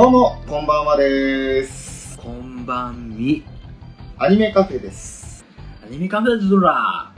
[0.00, 2.16] どうも、こんばんはです。
[2.16, 3.44] こんばんみ。
[4.16, 5.44] アニメカフェです。
[5.84, 7.12] アニメカフェズラ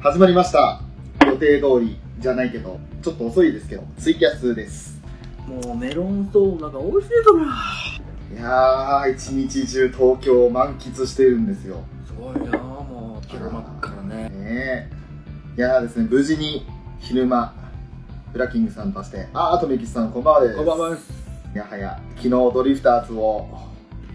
[0.00, 0.82] 始まりました。
[1.26, 5.02] 予定通りじゃないけど、ちょっと遅いですけど、ツイキャスです。
[5.48, 11.82] もうメロンソーダが美味しいぞらいやー、一日中東京を満喫してるんですよ。
[12.06, 14.28] すごいなもう昼間っからね。
[14.28, 14.90] ねえ。
[15.56, 16.64] いやーですね、無事に
[17.00, 17.52] 昼間、
[18.32, 20.56] ブラッキングさんとして、あー、あとメキシさんこんばんはです。
[20.56, 21.21] こんばんはです。
[21.54, 23.46] やはや、昨日ドリフターズを、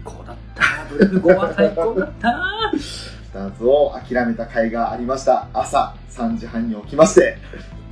[0.04, 0.88] こうだった。
[0.90, 2.32] ドリフ5は最高だった。
[2.72, 5.48] ドリフターズを諦めた甲斐がありました。
[5.52, 7.38] 朝3時半に起きまして、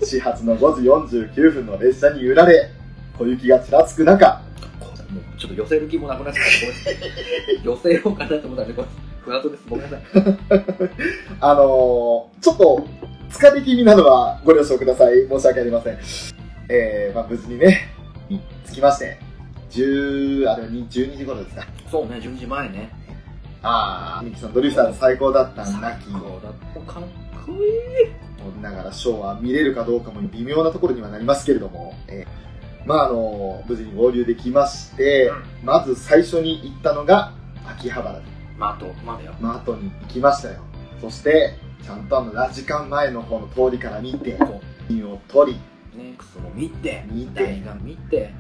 [0.03, 2.71] 始発の5時49分の列車に揺られ、
[3.19, 4.43] 小雪がちらつく中、
[4.81, 7.65] こうもうちょっと寄せる気もなくなっちゃった。
[7.65, 8.75] 寄せようかなと思ったんで、
[9.27, 9.65] 不安です。
[9.69, 10.01] ごめんなさい。
[11.41, 12.87] あのー、ちょっと
[13.31, 15.29] 疲れ気味なのはご了承ください。
[15.29, 15.99] 申し訳ありません。
[16.69, 17.89] えー、まあ無事にね、
[18.29, 19.19] に着きまして、
[19.71, 21.67] 10、あれはに12時頃ですか。
[21.91, 22.91] そうね、12時前ね。
[23.63, 26.93] あー、ミキさんドリフターズ最高だったんだき、こうだった。
[26.93, 27.03] かっ
[27.45, 28.63] こいい。
[28.63, 32.47] ながらショーは見れるかどうかも微妙なところにはなりますけれども、えー
[32.87, 35.33] まああの無事に合流できまして、
[35.65, 37.33] まず最初に行ったのが
[37.67, 38.23] 秋葉原
[38.57, 39.35] まあ、あと、まだよ。
[39.41, 40.63] マートに行きましたよ
[41.01, 45.61] そしてちゃんとあのラジカン前の方の通りから見てこ品を取り
[45.95, 48.33] う、ね、クソも見て、見て見て。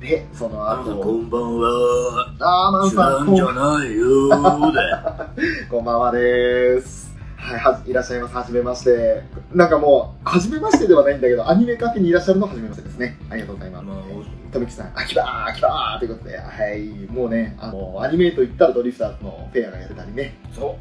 [0.00, 2.34] でそのあなたこ後んばんは。
[2.40, 5.40] あーマン知さんこんらんじゃないよーで。
[5.70, 9.22] こんばんはですはいはいらっしゃいますはじめまして
[9.52, 13.96] なんかもうはじめましてではないんだけどアニメカフェにいらっしゃるのははじめましてですねありがとうございますまあ
[14.50, 20.76] 富木さん、秋葉秋葉ということで、はい、もうね、あの、アニメと言ったらドリフターズのフェアがやってたりね、そも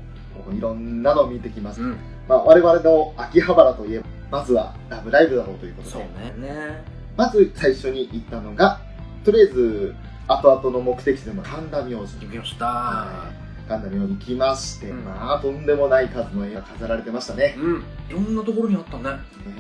[0.51, 1.78] ういろんなのを見てきましう。
[1.78, 1.84] た。
[1.84, 1.97] うん。
[2.28, 6.01] まあ、我々の秋葉原といえば、まずはラブライブだろうということそう。
[6.41, 6.84] ね
[7.16, 8.80] まず最初に行ったのが、
[9.24, 9.96] とりあえず、
[10.28, 12.28] 後々の目的地でも神田明神。
[12.28, 12.66] 行きました。
[12.66, 17.56] はい神田明神行きまして、うんまあ、とんでもない数の絵が飾られてましたね。
[17.56, 17.84] うん。
[18.09, 19.03] いろんなところにあったね。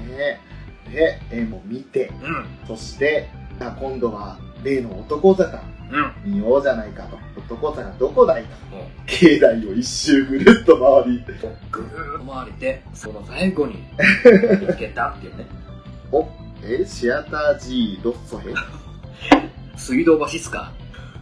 [0.07, 0.41] ね
[0.91, 2.67] で、絵も見て、うん。
[2.67, 5.61] そして、今度は例の男坂
[6.25, 6.33] うん。
[6.33, 7.17] 見ようじゃないかと。
[7.37, 8.75] 男坂どこだいと。
[8.75, 11.25] も境内を一周ぐるっと回り、う、
[11.71, 13.83] ぐーっと回りで、その最後に
[14.59, 15.45] 見つけたっていうね。
[16.11, 16.27] お、
[16.63, 18.49] え、シアター G ロッソヘ？
[19.75, 20.71] 水道橋っすか？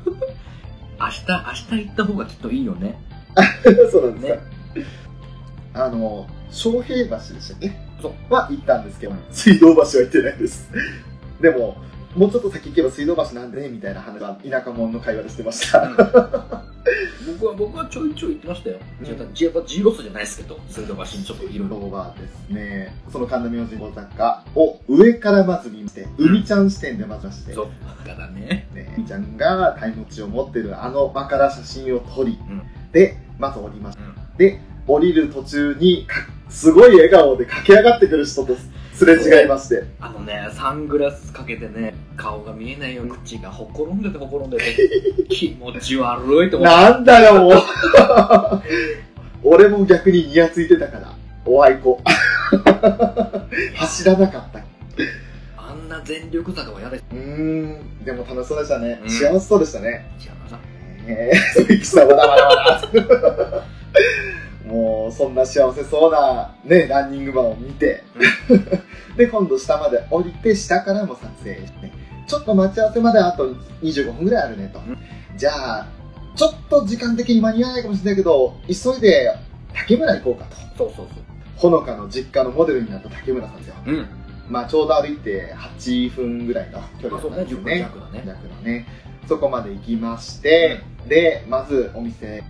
[1.00, 1.26] 明日、
[1.72, 3.00] 明日行った方がきっといいよね。
[3.92, 4.40] そうなんですか。
[4.80, 4.86] ね
[5.74, 7.72] あの、昌平橋でしたっけ？
[8.02, 10.70] そうは行ったんですけど、水道橋は行ってないです。
[11.42, 11.78] でも、
[12.18, 15.88] もうちょっと先行けば水道橋なんでね、みたいな話は田舎者の会話でしてました。
[17.28, 18.78] 僕は、僕はちょいちょい行ってましたよ。
[19.04, 21.78] やっぱ G ロスじゃないですけど、水道橋にちょっといろいろ。
[21.78, 27.68] 今日はですね、その神田明神小坂を上からまず見て、海ちゃん視点でまずまして、そう。
[28.04, 28.68] だからね。
[28.74, 34.04] ね、海ちゃんがタイムチを持ってるあの場から写真を撮り、うんで、まず降りました。
[34.04, 34.16] うん。
[34.38, 36.16] で、降りる途中にか、
[36.50, 38.72] すごい笑顔で駆け上がってくる人とす
[39.06, 44.76] れ違いまして、あのね、サングラスかけてね、顔が見えないよ口がほころんでてほころんでて、
[45.30, 46.76] 気持ち悪いと思って。
[46.76, 47.54] なんだよ、もう。
[49.44, 51.14] 俺も逆にニヤついてたから、
[51.46, 52.02] おあいこ。
[53.76, 54.62] 走らなかった。
[55.58, 57.04] あんな全力坂は嫌です。
[57.12, 59.00] うーん、でも楽しそうでしたね。
[59.04, 60.10] うん幸せそうでしたね。
[60.20, 60.60] 違うな。
[61.08, 63.64] えー、鈴木さん、まだまだまだ。
[64.68, 68.04] もう、そんな幸せそうな、ね、ランニングマンを見て、
[69.18, 71.92] で、今度下まで降りて、下からも撮影して、
[72.28, 74.80] ちょっと待ち合わせまであと25分ぐらいあるねと。
[74.80, 74.98] うん
[75.38, 75.88] じゃあ、
[76.36, 79.32] ちょっと時間的に間に合わないかもしれないけど、急いで
[79.74, 80.78] 竹村行こうかと。
[80.78, 81.08] そうそう
[81.56, 83.76] ほのかの実家のモデルになった竹村さんですよ。
[83.86, 83.94] そう。
[83.94, 84.08] うん。
[84.50, 88.32] まあ、ちょうど歩いて8分ぐらいの距離あ、そうね、10分だったんですよ
[88.64, 88.72] ね。
[88.72, 88.80] ね。
[88.80, 88.88] ね。
[89.28, 92.44] そこまで行きまして、で、まずお店、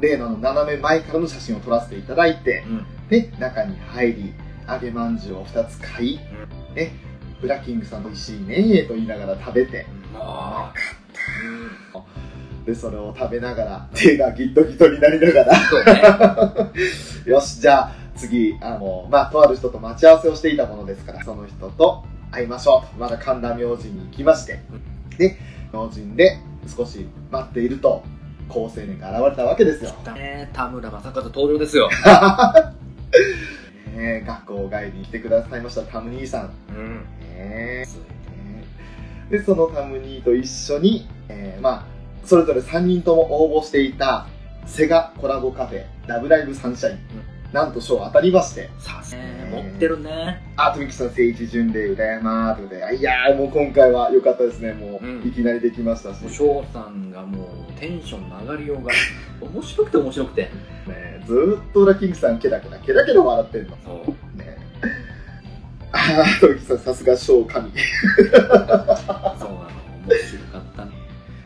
[0.00, 2.86] 例の斜め前からの写真を撮らせていただいて、うん。
[3.08, 4.34] で、中に入り、
[4.68, 6.20] 揚げまんじゅうを2つ買い、
[6.74, 6.92] ね、
[7.40, 10.72] ブラッキングさん美味しいねと言いながら食べて、あ
[12.64, 16.72] で、それを食べながら、手がギットギトになりながら、ね。
[17.26, 23.00] よし、じゃあ次、あの、まあ、とある人と待ち合わせをしていたものですから、その人と会いましょうと。
[23.00, 24.60] まだ神田明神に行きまして、
[25.18, 25.36] で、
[25.72, 26.38] 明神で
[26.76, 28.04] 少し待っていると、
[28.48, 29.92] 高青年が現れたわけですよ。
[30.14, 31.88] ね田村正和登場ですよ。
[33.94, 36.50] ね、学校帰りに来てくださいましたタム兄さん。
[36.70, 37.04] うん。
[37.36, 37.84] ね
[39.30, 41.84] で、そのタム兄と一緒に、えーまあ、
[42.24, 44.26] それぞれ3人とも応募していた
[44.66, 46.98] セガコラボカフェ、ラブライブサンシャイン。
[47.52, 50.42] なんと賞当たりまして、さすが持ってるね。
[50.56, 54.72] あ、とみきさん、聖一巡礼、羨まーということで、いやー、もう今回は良かったですね。
[54.72, 58.92] もう、うんいきなりできましたし、もう翔さんがもうテンションの上がりようが
[59.40, 60.42] 面白くて面白くて。
[60.42, 63.76] ね、ずーっと裏キングさん、ケラケラ、ケラケラ笑ってんの。
[63.84, 64.38] そう。
[64.38, 64.56] ね。
[65.92, 67.70] あー、とみきさん、さすが賞神。
[67.70, 68.82] そうなの。
[70.06, 71.01] 面白かったね。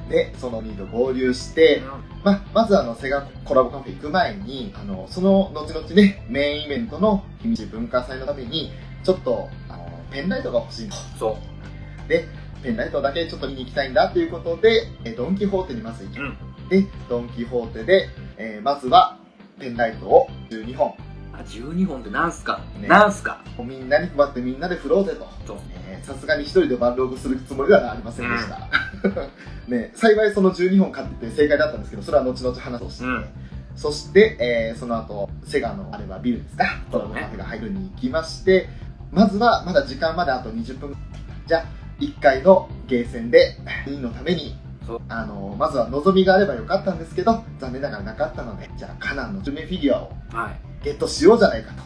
[0.09, 1.83] で、その2と合流して、
[2.25, 8.71] まあ、まずあの、セガコラボカフェ行く前に、あの、その後々ね、メインイベントの秘密文化祭のために、
[9.05, 10.97] ちょっと、あの、ペンライトが欲しいと。
[11.19, 11.39] そ
[12.07, 12.09] う。
[12.09, 12.25] で、
[12.63, 16.37] ペンライトだけちょっと見に行きたいんだということで、えドン・キホーテにまず行き、うん。
[16.69, 19.19] で、ドン・キホーテで、えーまずは、
[19.59, 20.95] ペンライトを12本、
[21.33, 23.43] あ、12本ってなんすか、ねなんすか？
[23.59, 25.27] みんなに配ってみんなで振ろうぜと。
[25.47, 25.57] そう。
[25.86, 28.69] えーさすがに一人でバンログするつもりではありませんでした。
[29.69, 33.25] ね、幸いその12本買ってて正解だったんですけど、それは後々話をして、うん
[33.77, 38.71] そして、えーその後、セガのあれはビルですか、コラボカフェが入るに行きまして、
[39.13, 40.97] まずはまだ時間まであと20分。
[41.47, 41.65] じゃあ、
[42.01, 44.57] 1回のゲーセンで、委員のために
[45.09, 50.85] あの、まずは望みがあればよかったんですけど、残念ながらなかったので、じゃあ、カナンの準備フィギュアをはい。
[50.85, 51.83] ゲットしようじゃないかと。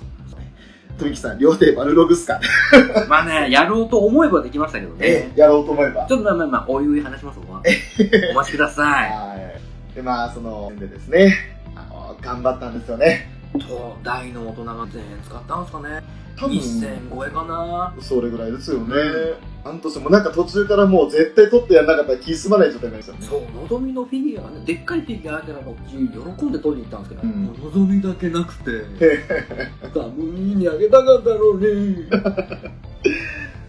[1.00, 2.38] 富木さん、両手バルログっすか？
[3.08, 5.32] まあね、やろうと思えばできましたけどね。
[5.34, 6.06] やろうと思えば。
[6.06, 7.60] ちょっとまあまあまあ、おいおい話しますわ。
[8.32, 9.36] お待ちくださは
[9.92, 9.94] い。
[9.94, 11.34] で、まあ、その、でですね、
[11.74, 13.30] あの、頑張ったんですよね。
[13.54, 13.58] い。
[13.58, 16.00] と、大の大人が1000円使ったんすかね。
[16.36, 17.94] 多分、1000超えかな。
[18.00, 18.94] それぐらいですよね。
[19.64, 23.46] なんとしても、なんか途中からもう絶対取ってやらなかったら気済まない状態になりましたよね。
[23.52, 28.70] そう、のぞみのフィギュアね、でっかいフィギュアあってなんかこっち喜んで取りに行ったんですけど、うんのぞみだけなくて、
[29.94, 32.08] ダムニーにあげたかったろうね。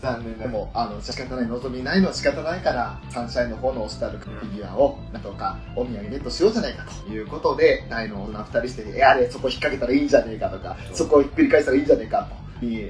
[0.02, 12.36] 残念でも、あの、仕方ない、望みないのは仕方ないから、サンシャインの方の押してあるフィギュアを、なんとかお土産ゲットしようじゃないかということで、大の大人二人して、え、あれ、そこ引っ掛けたらいいんじゃねえかとか、そこをひっくり返したらいいんじゃねえかと、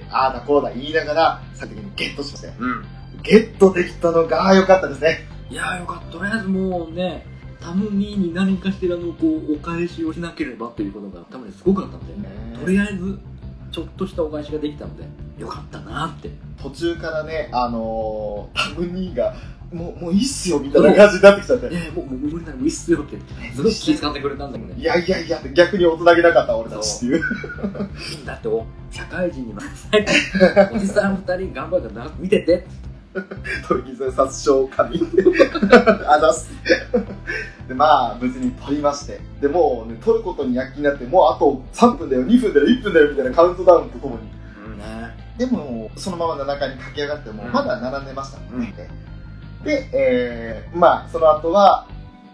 [0.09, 2.85] ああだこうだ言いながら、最終的にゲットしまして、うん。
[3.23, 5.27] ゲットできたのが良かったですね。
[5.49, 6.17] いやーよかった。
[6.17, 7.25] とりあえずもうね、
[7.61, 13.19] タムニーに何かしらのこう、お返しをしなければということが多分すごかったんで、とりあえず、
[13.71, 15.03] ちょっとしたお返しができたので、
[15.37, 16.29] よかったなって。
[16.61, 19.35] 途中からね、あのー、タムニーが、
[19.71, 21.67] もう、もういいっすよ、みたいな感じになってきちゃって。
[21.67, 23.17] えー、もう、もう無理ならもういいっすよって、
[23.55, 24.79] すごい気遣ってくれたんだけどね。
[24.79, 27.23] いやいやいや、逆に大人げなかった俺たちっていう。
[28.25, 30.05] だってお、社会人に任せて、
[30.73, 32.67] おじさん二人頑張るからな見てて。
[33.67, 34.99] 取り傷殺傷神。
[36.07, 36.49] あざっす。
[37.67, 39.19] で、まあ、無事に取りまして。
[39.41, 44.21] で、もうね、取ることに躍起になって、もうあと3分だよ、2分だよ、1分だよ、みたいなカウントダウンとともに。
[44.65, 45.15] うんね。
[45.37, 48.73] でも、そのまま7階に駆け上がっても、うんまだ並んでましたもんね。
[49.63, 51.87] で、えー、まあ、その後は、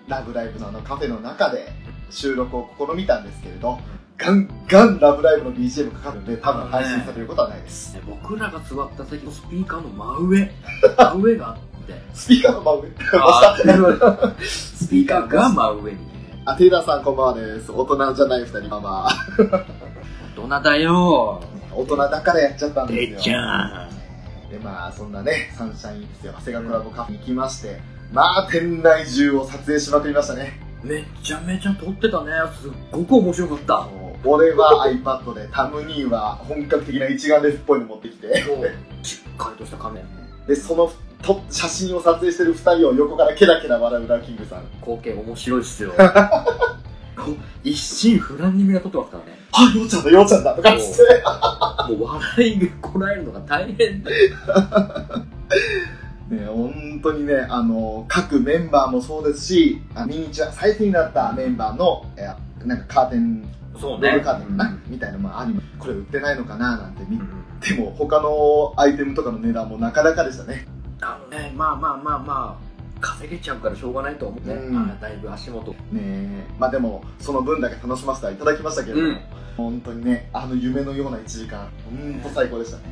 [0.07, 1.67] ラブライブのあのカフェの中で
[2.09, 3.79] 収録を試みたんですけれど、
[4.17, 7.93] ガンガンラブライブの BGM かかるんで、多分配信されることはないです。
[7.93, 10.51] ね僕らが座った席のスピーカーの真上、
[10.97, 14.35] 真上があって、スピーカーの真上。
[14.47, 15.97] スピーカーが真上に。
[16.45, 17.71] あ、テイラーさんこんばんはです。
[17.71, 19.65] 大人じゃない二人、まあまあ、
[20.35, 21.41] どなだよ
[21.73, 23.37] 大人だからやっちゃったんてっちですよ。
[23.37, 23.86] ゃん。
[24.49, 26.33] で、まあ、そんなね、サンシャインですよ。
[26.37, 27.79] 長谷川コラボカフェに行きまして、
[28.13, 30.59] まあ、店内中を撮影しまくりましたね。
[30.83, 32.31] めちゃめちゃ撮ってたね。
[32.61, 33.81] すっごく面白かった。
[33.81, 38.43] も俺は iPad で、タム兄は本格的な一眼レフっぽいの持ってきて、
[39.03, 40.05] しっかりとした仮面
[40.47, 44.63] で、そのと写真を撮影してる二人を横からケラケラ笑うラキングさん。
[44.81, 45.93] 光景面白いっすよ
[47.63, 49.37] 一心不乱にみんな撮ってますからね。
[49.51, 51.23] あ、ようちゃんだ、ようちゃんだとかっつって。
[51.93, 52.07] もう
[52.37, 54.11] 笑いがこらえるのが大変だ
[56.29, 62.27] ね、本当にね、あの、各メンバーもそうですし、あミニチュア、最近になったメンバーの、え
[62.65, 63.47] なんかカーテン、
[63.79, 67.17] そうロールカーテンかな、みたいな、まあ、アニメ、これ売ってないのかななんて見
[67.61, 70.67] ても、他のアイテムとかの値段もなかなかでしたね。
[70.99, 72.66] あのねまあまあまあまあ
[72.99, 74.77] 稼げちゃうからしょうがないと思って、うん。
[74.77, 75.73] あだいぶ足元。
[75.91, 79.19] ねまあでも、その分だけ楽しませてはいただきましたけれども、うん。
[79.55, 82.83] 本当にね、あの夢のような1時間、本当最高でしたね。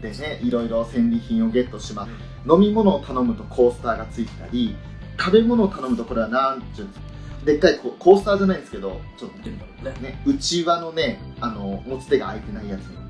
[0.00, 2.10] でね、いろいろ戦利品をゲットします。
[2.50, 4.76] 飲み物を頼むとコースターがついてたり、
[5.18, 7.06] 食べ物を頼むとこれはなんていうんですか、
[7.46, 9.94] でっかいココースターじゃないんですけど、ちょっとね。
[10.00, 13.03] ね、内輪のね、あの、持ち手が開いてないやつ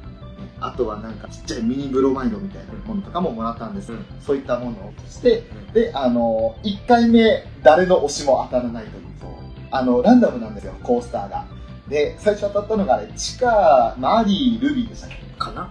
[0.60, 4.04] あとはなんかちっちゃいミニブロマイドみたいなものとかももらったんです、うん。
[4.20, 9.04] そういったものをして、で、あの、1回目、誰の推しも当たらないという、
[9.70, 11.44] あの、ランダムなんですよ、コースターが。
[11.88, 15.16] で、最初当たったのがあれ、チカ、マリー、ルビーでしたっけ？
[15.36, 15.70] かな、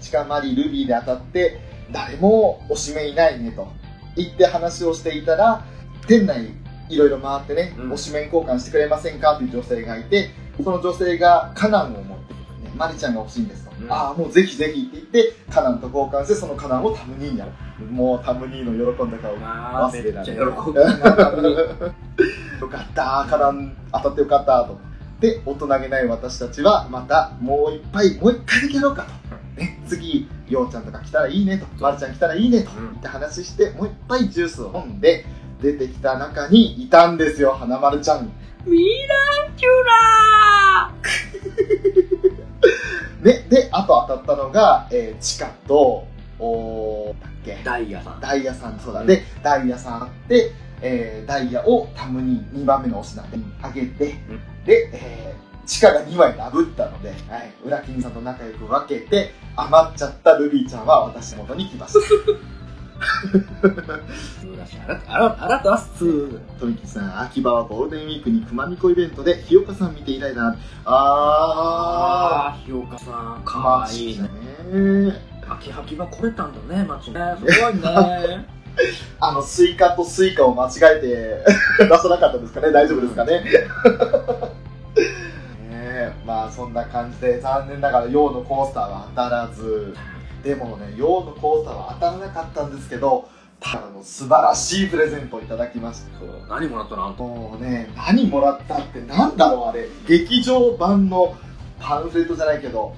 [0.00, 1.60] チカマリルビーで当たって
[1.90, 3.68] 誰も推しメいないねと。
[4.16, 5.64] 言って話をしていたら
[6.06, 6.50] 店内
[6.88, 7.92] いろいろ回ってね、うん。
[7.92, 10.30] 推しメン交換してくれませんかという女性がいて
[10.62, 12.38] その女性がカナンを持って、ね、
[12.76, 13.92] マリちゃんが欲しいんですと、うん。
[13.92, 17.52] ああもうぜひぜひって言ってカナンと交換してそのカナンをタムニーにやる。
[17.86, 19.34] もうタムニーの喜んだ顔。
[19.36, 21.50] 忘れられめっちゃ喜ない
[22.60, 23.26] よかった。
[23.28, 24.78] カナン当たってよかったと。
[25.20, 29.06] で大人げない私たちはまたもう一杯もう一回だけやろうか
[29.56, 31.66] と、ね、次ようちゃんとか来たらいいねと。
[31.80, 32.70] まるちゃん来たらいいねと。
[32.70, 32.90] うん。
[32.90, 35.24] 言って話してもう一杯ジュースを飲んで
[35.60, 38.32] 出てきた中にいたんですよ花丸ちゃん。
[38.66, 40.92] ミランキュラ
[42.30, 42.30] ね
[43.22, 46.06] であと当たったのが、えー、チカと
[46.38, 47.52] おーだっけ？
[47.54, 48.20] ーダイヤさん。
[48.20, 54.14] ダイヤさんそうだ、うんでダイヤさんあって、えーダイヤをタムに2番目の推しなんであげて、
[54.64, 62.00] で、えー、地下が2枚ダブったので、はい、ウラキンさんと仲良く分けて余っちゃったルビーちゃんは私の元に来ました
[64.84, 70.58] あらあらあらとあっす富吉さん秋葉はゴールデンウィークに熊みこイベントで日岡さん見て以来だな。
[70.84, 74.22] ああー日岡さんーかわいいね。
[74.22, 75.32] ね。
[75.48, 77.20] 秋葉きは来れたんだね街ね。
[77.38, 78.46] すごいね。
[79.20, 81.44] あのスイカとスイカを間違えて
[81.84, 82.72] 出さなかったですかね。
[82.72, 83.44] 大丈夫ですかね。
[85.68, 89.94] ねえまあそんな感じで残念ながら陽のコースターは当たらず
[90.42, 93.28] でもね陽のコースターは当たらなかったんですけど
[93.60, 96.08] ただの素晴らしいプレゼントをいただきました。
[96.48, 97.12] 何もらったの？
[97.12, 99.86] もうね何もらったってなんだろうあれ。
[100.08, 101.36] 劇場版の
[101.78, 102.96] パンフレットじゃないけど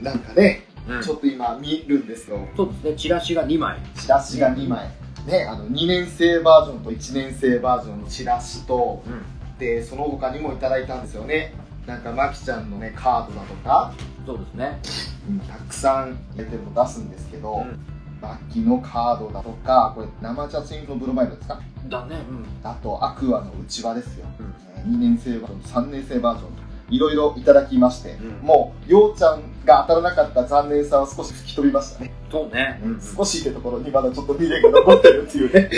[0.00, 1.02] なんかね、うん。
[1.02, 2.46] ちょっと今見るんですよ。
[2.56, 2.94] そうですね。
[2.94, 3.78] チラシが2枚。
[3.96, 4.88] チラシが2枚、
[5.26, 9.58] ね、あの2年生バージョンと1年生バージョンのチラシとうん。
[9.58, 11.54] でその他にもいただいたんですよね。
[11.86, 13.92] なんかマキちゃんのねカードだとか、
[14.26, 14.80] そうですね。
[15.28, 17.78] うんたくさん出てるの出すんですけど、うん。
[18.22, 21.60] マキのカードだとかこれ生写真のブロマイドですか？
[21.88, 22.46] だねうん。
[22.62, 24.54] あとアクアのうちわですよ、うん。
[24.76, 28.46] えー2年生バージョン3年生バージョンといろいろいただきまして、うん。
[28.46, 32.80] もうようちゃんが当たらなかった残念さは少し吹き飛びましたね、そうね。
[32.84, 35.68] うん少しってところにまだちょっと未練が残ってるっていうね。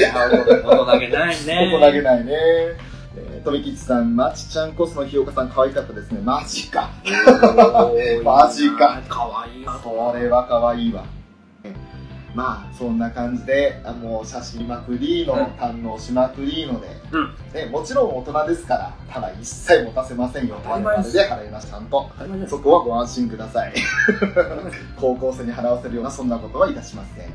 [0.98, 1.70] げないね。
[1.72, 2.76] ここ投げないね。
[3.46, 6.20] えー、富吉さん、まちちゃんコスの日岡さん可愛かったですね。
[6.20, 6.90] マジか。
[8.24, 11.04] マジかかわいこれは可愛いわ。
[11.64, 11.72] え
[12.34, 20.60] まあ、そんな感じで、あもう写真まくりの、うん堪能しまくりので、うんね、もちろん大人ですから、ただ一切持たせませんよ。
[20.62, 22.10] 当たり前ですで払います、ちゃんと。
[22.48, 23.72] そこはご安心ください。
[25.00, 27.28] 高校生に払わせるようなそんなことはいたしません。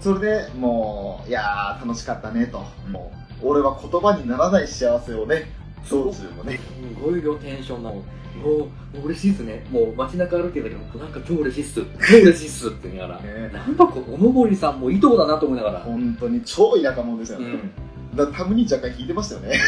[0.00, 2.64] それでもう、いやー楽しかったねと。
[2.90, 5.46] もう、俺は言葉にならない幸せをね、
[5.88, 6.58] 道中もね。
[6.58, 9.66] すごいよテンションなのもう嬉しいっすね。
[9.70, 11.82] もう街中歩いてるだけどなんか超嬉しいっす。
[11.82, 13.20] 超嬉しいっすって言いながら。
[13.22, 13.50] ね。
[13.52, 15.80] なんかこうおのぼりさんもいいとこだなと思いながら。
[15.80, 17.46] 本当に超田舎者ですよね。
[17.46, 18.16] うん。
[18.16, 19.48] だからタムに若干引いてましたよね。
[19.52, 19.58] や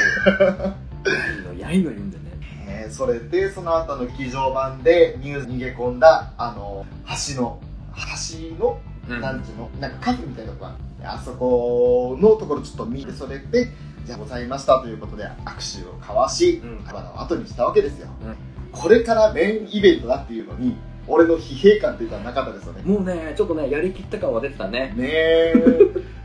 [1.52, 2.24] いのやいの言うんでね。
[2.66, 6.86] え ーそれで、その後の劇場版でニュース逃げ込んだ、あの、
[7.34, 7.60] 橋の、
[7.94, 9.20] 橋のうん。
[9.20, 13.68] なんていうのなんかカフェみたいなとこがあそこのところちょっと見てそれで
[14.04, 16.85] じゃあございましたということで握手を交わしうん。
[16.85, 18.37] 束の後にしたわけですよ、うん。
[18.73, 22.82] これからメインイベントだっていうのに俺の疲弊感っていうのはなかったですよね。
[22.85, 24.94] もうねちょっとねやりきった感は出てたね。
[24.97, 25.54] ねえ。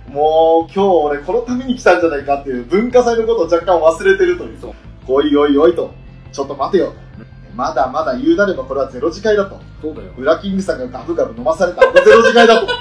[0.08, 4.60] もう今日俺このために来たんじゃないかっていう文化祭のことを若干忘れてるという。
[4.60, 4.74] そう。
[5.08, 5.92] おいおいおいと。
[6.32, 6.88] ちょっと待てよ。
[6.88, 6.94] と
[7.56, 9.60] まだまだ言うなればこれはゼロ次会だと。
[9.82, 10.12] そうだよ。
[10.18, 12.68] ウラキングさんがガブガブ飲まされたあのゼロ次会だと。
[12.68, 12.74] ね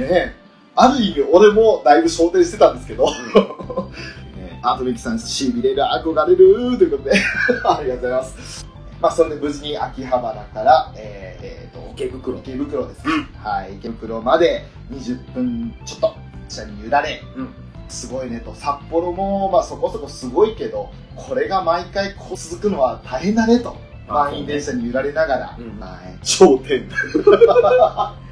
[0.00, 0.47] え。
[0.80, 3.06] ある意味俺もだいぶ焦点してたんですけど。
[3.10, 7.12] ねアートミキさん、しびれる、憧れる、ということで、
[7.66, 8.66] ありがとうございます。
[9.00, 12.38] まあ、それで無事に秋葉原から、えー、えーと、池袋。
[12.38, 13.12] 池袋ですね。
[13.42, 16.14] はい、池袋まで20分ちょっと、
[16.48, 17.48] 車に揺られ、うん。
[17.88, 23.76] すごいねと、札幌も、まあそこそこすごいけど、これが毎回こう続くのは大変だねと。
[24.08, 26.88] まあ満員電車に揺られながら、うんはい、商店。
[26.88, 26.94] ね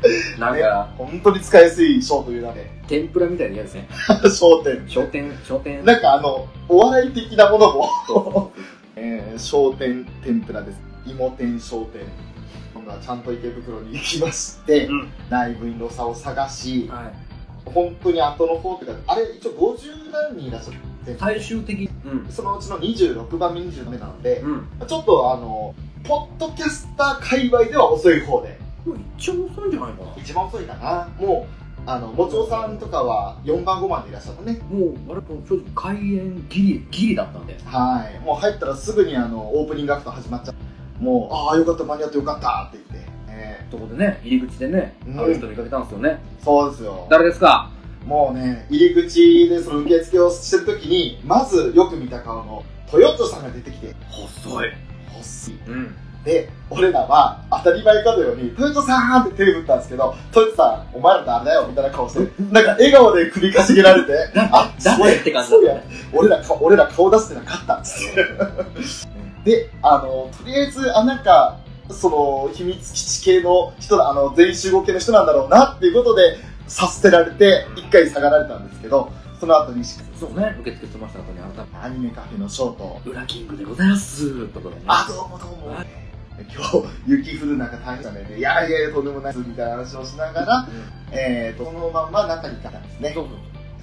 [0.39, 3.89] なんか、本当に使いやすい賞という名で、天ぷらみたいな嫌ですね。
[4.35, 4.85] 商店。
[4.89, 5.85] 商店、商店。
[5.85, 8.53] なんかあの、お笑い的なものも、
[8.97, 10.81] えー、商店天ぷらです。
[11.07, 12.03] 芋天商店。
[12.75, 15.09] 今度はちゃんと池袋に行きまして、うん。
[15.31, 17.71] ライブインロサを探し、はい。
[17.71, 20.71] 本当に後の方というか、あれ一応50何人いらっしゃ
[21.13, 21.89] って、最終的に。
[22.05, 22.31] うん。
[22.31, 24.67] そのうちの26番目、27目なので、うん。
[24.87, 30.11] ちょっとあの、ポッドキャスター界隈では遅い方で、もう一番遅いんじゃないかな。
[30.17, 31.09] 一番遅いかな。
[31.19, 34.61] もう、あの、もちおさんとかは4番5番でいらっしゃったね。
[34.71, 37.57] もう、我々も正直開演ギリ、ギリだったんで。
[37.65, 38.25] はい。
[38.25, 40.55] もう入ったらすぐにあの、オープニングアクト始まっちゃ
[41.01, 41.03] う。
[41.03, 43.11] もう、ああ、よかった、間に合ってよかったって言って。
[43.29, 46.21] えそこでね、入り口でね、うんある人見かけたんですよね。
[46.41, 47.07] ーそうですよ。
[47.11, 47.71] 誰ですか？
[48.07, 54.73] もうね、入り口でその受付をしてるときに、まずよく見た顔のトヨットさんが出てきて、細い。
[55.13, 55.55] 細い。
[55.67, 55.97] うん。
[56.25, 64.13] で、俺らは当たり前かのように、トヨットさんって手を振ったんですけど、トヨットさん、お前ら誰だよみたいな顔して、なんか笑顔で首かしげられて、
[64.53, 65.17] あ、誰？
[65.17, 65.83] って感じだそうや。
[66.13, 68.15] 俺らか、俺ら顔出してなかったっつっ
[69.45, 69.51] て。
[69.51, 71.59] で、あの、とりあえず、あ、なんか、
[71.91, 84.83] その、秘密基地系の人だ、あの、全員集合系の人なんだろうなっていうことで、させてられて、一回下がられたんですけど、その後に、そうね、受付済ました後に改めアニメカフェのショート、て、裏キングでございますところね。
[84.87, 86.07] あ、どうもどうも。
[86.39, 88.25] 今日、雪降る中大変だね。
[88.25, 90.69] でいやいやいや、とんでもないです、みたいな話をしながら、うん。
[91.13, 93.13] えーと、そのまんま中に行ったんですね。
[93.15, 93.27] そう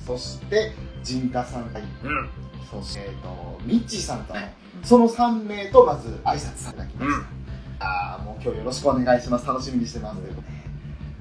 [0.05, 0.71] そうそして、
[1.03, 1.83] 陣田さんがう。
[2.03, 2.29] うん。
[2.69, 4.39] そして、えーと、ミッチーさんとの、
[4.83, 7.11] その3名とまず挨拶されたきまし
[7.79, 7.85] た。
[7.85, 9.47] ああ、もう今日よろしくお願いします。
[9.47, 10.21] 楽しみにしてます。
[10.21, 10.62] ということで、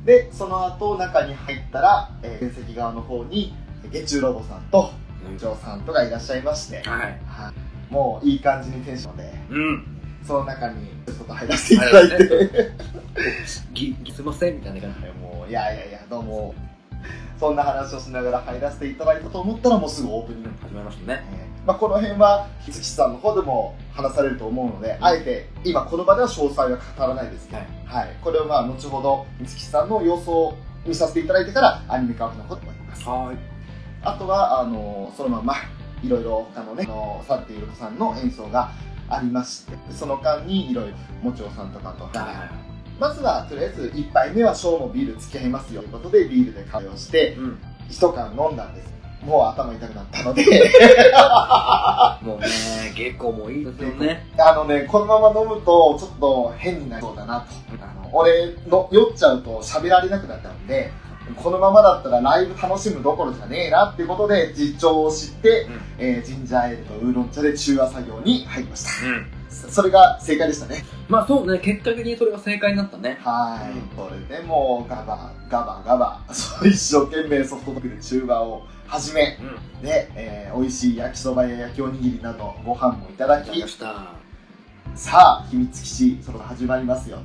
[0.04, 3.54] でその後、中に入ったら、えー、原石側の方に、
[3.90, 4.90] 月中ロボさんと、
[5.38, 7.20] ジョーさんとがいらっしゃいまして、はい。
[7.26, 9.86] はいもういい感じにテンションで、うん。
[10.26, 12.72] その中にちょっと入らせていただいて、
[13.74, 15.00] ぎ、ぎすいませんみたいな感じ。
[15.20, 16.54] もう、いやいやいや、どうも、
[17.38, 20.50] そんな話をしながら入らせていただいたと思ったら、もうすぐオープニング。
[20.62, 21.22] 始まりましたね。
[21.34, 28.16] えーまあ、この辺は、ひつきさんの方でも話されると思うので、あえて、今この場では詳細は語らないですけど、はいはい。
[28.22, 30.54] これをまあ、後ほど、ひつきさんの様子を
[30.86, 33.04] 見させていただいてから、アニメカフェの方でもやります。
[33.08, 33.32] は
[34.02, 35.54] あとは、あの、そのまま、
[36.02, 38.72] いろいろ他のね、あの、サルティールさんの演奏が
[39.08, 42.18] ありまして、その間にいろいろ、もちおさんとかと、い。
[42.18, 42.50] はい。
[42.98, 47.58] まずは、とりあえず、1杯目はショーもビール付き合いますよということで、ビールで会話をして、うん。
[47.88, 48.92] 一缶飲んだんです。
[49.24, 50.42] もう頭痛くなったので、
[52.22, 52.46] もうね、
[52.96, 54.26] 結構もういいですよね。
[54.38, 57.46] あのね、このまま飲むと、ちょっと変になりそうだなと。
[57.84, 60.90] あの俺の酔っちゃうと喋られなくなっちゃうんで、
[61.36, 69.06] このままだったらライブ楽しむどころじゃねえなっていうことで、実調を知って、えージンジャーエールとウーロン茶で中和作業に入りました。
[69.08, 69.26] うん。
[69.48, 70.84] そそれが正解でしたね。
[71.08, 73.18] まあそうね、結果的にそれが正解になったね。
[73.22, 73.70] はい。
[73.70, 79.82] うんそれでもう、ガバ、ガバ、ガバ、 そう一生懸命ソフトドッグで中和を始め、うん。
[79.82, 84.12] で、えー美味しい焼きそばや焼きおにぎりなどご飯もいただきま、した。
[84.94, 87.16] さあ、秘密基地、その始まりますよ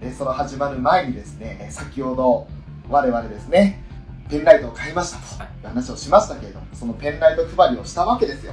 [0.00, 0.04] と。
[0.06, 2.46] で、その始まる前にですね、えー先ほど
[2.88, 3.82] 我々ですね、
[4.30, 8.52] ペンライトを買いましたと話をしましたけれども、そのペンライト配りをしたわけですよ。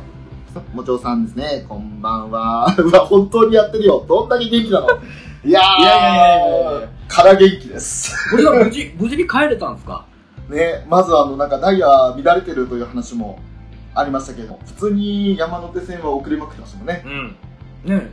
[0.73, 2.73] もちおさんですね、こんばんは。
[2.77, 4.03] うわ、本当にやってるよ。
[4.07, 4.87] どんだけ元気なの
[5.45, 8.15] いやー、いやいやいやいやから元気です。
[8.31, 10.05] これは無事、無事に帰れたんですか？
[10.53, 13.39] ね、まずあの、なんかダイヤ乱れてるという話も
[13.93, 17.03] ありましたけど、普通に山手線は遅れまくってましたもんね。
[17.05, 17.35] うん。
[17.83, 18.11] ね。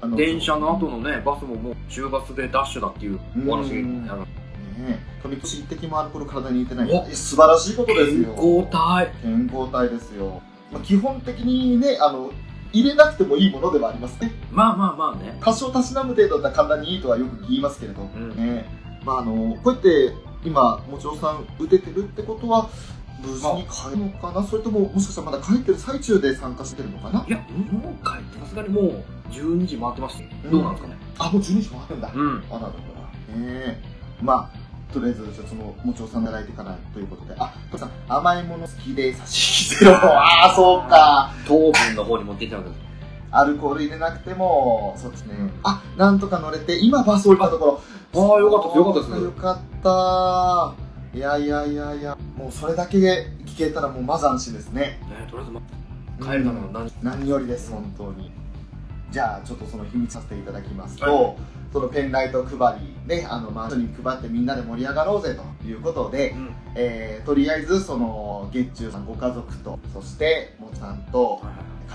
[0.00, 4.10] あの電車の後のね、バスももう中バスでダッシュだっていうお話うん。
[4.10, 6.90] あのね富越一滴もアルコール体に入れてない。
[6.90, 9.12] おえ素晴らしいことです健よ康体。
[9.22, 10.42] 健康体ですよ、
[10.72, 12.32] まあ、基本的にねあの
[12.72, 14.32] 入れなくてもいいものではありますね。
[14.50, 15.38] まあまあまあね。
[15.40, 18.30] 多少たしなむ程度だったら体にいいとはよく言いますけれど、うん。
[18.34, 18.64] ね。
[19.04, 20.12] まああのこうやって
[20.44, 22.68] 今もちろさん打ててるってことは
[23.20, 24.42] 無事に帰るのかな？
[24.44, 27.24] それとももしかしたらまだ帰ってる最中で参加してるのかな？
[27.28, 30.20] いや、もう帰って、さすがにもう12時回ってます。
[30.20, 30.50] ようん。
[30.50, 30.96] どうなんですかね？
[31.18, 32.44] あもう12時もあるんだ、うん。
[32.50, 32.78] あなるほ
[33.32, 33.80] どねえ。
[34.20, 37.34] まあとりあえずじゃあそのもちおさんいただいてからということで。
[37.38, 39.96] あトさん甘いもの好きで差し引きゼロ。
[40.18, 41.32] ああそうか。
[41.46, 42.80] 糖分の方に持っていったわけです。
[43.30, 45.34] アルコール入れなくても、そうですね。
[45.62, 47.82] あ、なんとか乗れて、今バス降りたところ。
[48.14, 49.24] ああよかったですよかったです。
[49.24, 50.74] よかった。
[51.14, 54.98] いやいやいやいや、もうそれだけで聞けたらもうまず安心ですね。
[55.08, 55.60] ねとりあえず、ま
[56.20, 58.30] 帰るための何何よりです、本当に。
[59.10, 61.36] じゃあ、ちょっとその秘密させていただきますと、はい。
[61.72, 66.54] そのペンライト配りね、あの、まあ、人に配ってみんなで盛り上がろうぜということで、うん。
[66.74, 71.50] えーとりあえずその月中さんご家族とそしてもちさんとはいは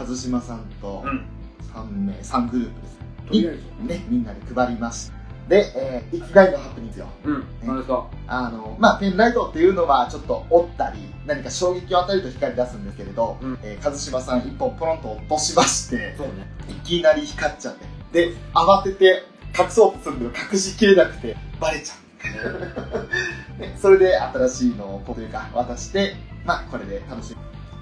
[0.06, 0.08] い。
[0.10, 1.26] 和島さんとうん。
[1.74, 2.98] 3名3グループです。
[3.28, 3.88] とりあえず。
[3.88, 5.17] ねみんなで配りました
[5.48, 7.08] で、えー、いきなりのハプニングですよ。
[7.24, 8.08] うん何ですか？
[8.28, 13.60] あのまあペンライトっていうのはちょっと折ったり何か衝撃を与えると光り出すんですけれど、うん。
[13.64, 16.34] えー和島さん一本ポロンと落としましてそうね。
[16.70, 17.76] いきなり光っちゃっ
[18.12, 19.24] てで慌てて
[19.58, 21.98] 隠そうとするけど隠しきれなくてバレちゃう。
[23.62, 27.36] ね、それで新しいのをというか渡して、まあこれで楽し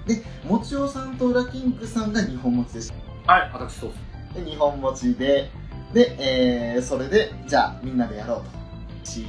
[0.07, 0.15] み。
[0.15, 2.91] で、もちおさんとウラキングさんが日本持ちでし
[3.25, 3.33] た。
[3.33, 3.93] はい私そうっ
[4.35, 4.39] す。
[4.43, 5.49] で、日本持ちで、
[5.93, 9.09] で、えー、それで、じゃあみんなでやろうと。
[9.09, 9.25] し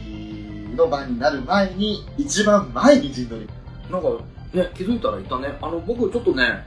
[0.74, 3.48] の番になる前に、一番前に陣取り。
[3.90, 4.08] なんか
[4.52, 6.64] ね気づいたらいたねあの僕ちょっとね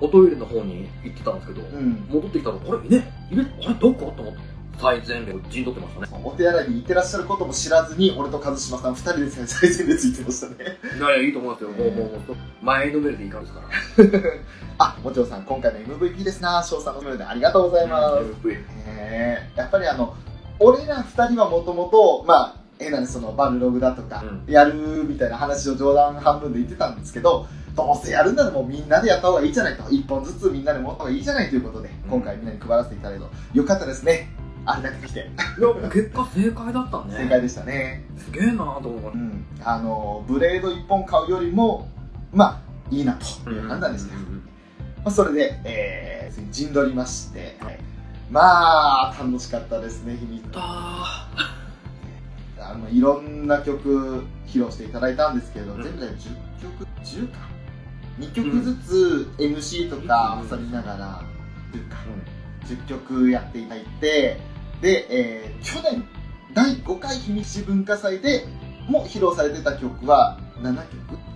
[0.00, 2.06] おトイレの方に行ってたんですけど、うん。
[2.08, 2.88] 戻ってきたらあれ？
[2.88, 3.12] ね？
[3.30, 3.46] いる？
[3.64, 3.74] あれ？
[3.74, 4.40] どこと思って
[4.78, 6.22] 最前列陣取ってましたね。
[6.24, 10.54] お手洗いに行ってらっしゃることも知らずに、俺と一島さん二人で最前列行ってましたね。
[10.98, 11.70] いやいやいいと思いますよ。
[11.70, 13.68] もうもうもう前のめりでいかんですから。
[14.86, 16.62] あ、もちおさん、今回の MVP ですな。
[16.62, 18.22] 翔さんのメールでありがとうございます。
[18.22, 20.14] うんねやっぱりあの
[20.58, 24.52] 俺ら二人はもともとまあ変なねそのバルログだとかうん。
[24.52, 29.90] やるみたいな話を冗談半分で言ってたんですけどどうせやるんならもうみんなでやった方がいいじゃないと。
[29.90, 32.10] 一本ずつみんなで持った方がいいじゃないということで、うん。
[32.10, 34.28] 今回みんなに配らせていただいたよかったですね
[34.66, 35.20] あれだけできて。
[35.20, 37.16] いや結果正解だったね。
[37.16, 41.88] 正解でしたね、すげえなと思ううん、あのブレード一本買うよりも
[42.32, 44.20] まあいいなという判断でした、ま
[45.06, 47.78] あ、それで、えー、陣取りまして、はい。
[48.30, 51.28] まあ楽しかったですね日々あ
[52.58, 55.82] あのいろんな曲披露していただいたんですけれど、うん。
[55.82, 56.12] 全部で10
[56.62, 57.38] 曲10か
[58.18, 61.22] ？2曲ずつ MC とかうん挟みながら
[61.72, 61.96] 10か
[62.66, 64.38] ？10曲やっていただいて
[64.84, 66.04] で、えー去年
[66.52, 68.44] 第5回秘密文化祭で
[68.86, 70.84] も披露されてた曲は7曲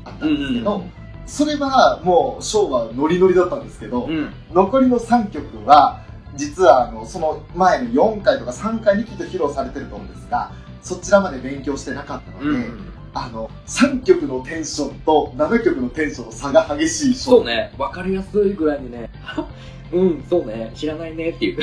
[0.04, 0.84] あったんですけど、
[1.26, 4.16] それはもうショーはノリノリだったんですけど、うん。
[4.16, 6.02] うん残りの3曲は
[6.36, 17.72] 実はあのその前の4回とか3回にきっと披露されてると思うんですがそちらまで勉強してなかったので、うんあの3曲のテンションと7曲のテンションの差が激しいそうね。
[17.78, 19.10] 分かりやすいぐらいにね
[19.92, 21.58] うんそうね知らないねっていう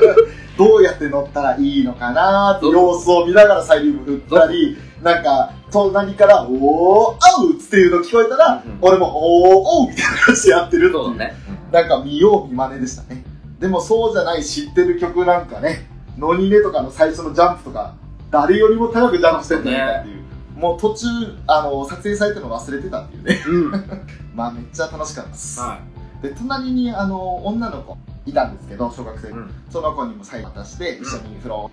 [0.56, 7.10] どうやって乗ったらいいのかなーって様子を見ながらサイリウム振ったりなんか隣から「おーお
[7.48, 11.34] う!」っていうの聞こえたら、うん俺も「おーおう!」みたいな感じでやってるっていそうだね
[11.72, 13.24] なんか見よう見まねでしたね。
[13.58, 17.94] でもそうじゃない知ってる曲なんかね、ノニネとかの最初のジャンプとか、
[18.30, 20.16] 誰よりも高くジャンプしてんじゃないかっていう。
[20.60, 21.06] もう途中、
[21.46, 23.42] あの、撮影されてるの忘れてたっていうね。
[23.46, 23.78] うんは
[24.36, 25.60] まあめっちゃ楽しかったです。
[25.60, 25.62] い
[26.22, 29.28] で、隣にあの、女の子いたんですけど、小学生。
[29.28, 29.50] うん。
[29.70, 31.70] その子にもサイン渡して、一緒に風呂。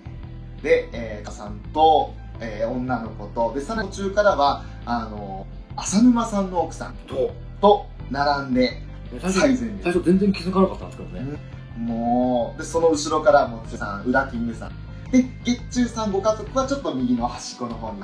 [0.61, 6.93] で、えー、母さんと、えー女の子と、で、さらに途中からは、あの、浅沼さんの奥さん。
[7.07, 8.81] とと並んで、
[9.19, 9.83] 最前列。
[9.83, 11.39] 最初全然気づかなかったんですけどね。
[11.77, 14.71] もう、で、その後ろからもちさん、ウラキングさん。
[15.11, 18.01] で、月中さんご家族はちょっと右の端っこの方に。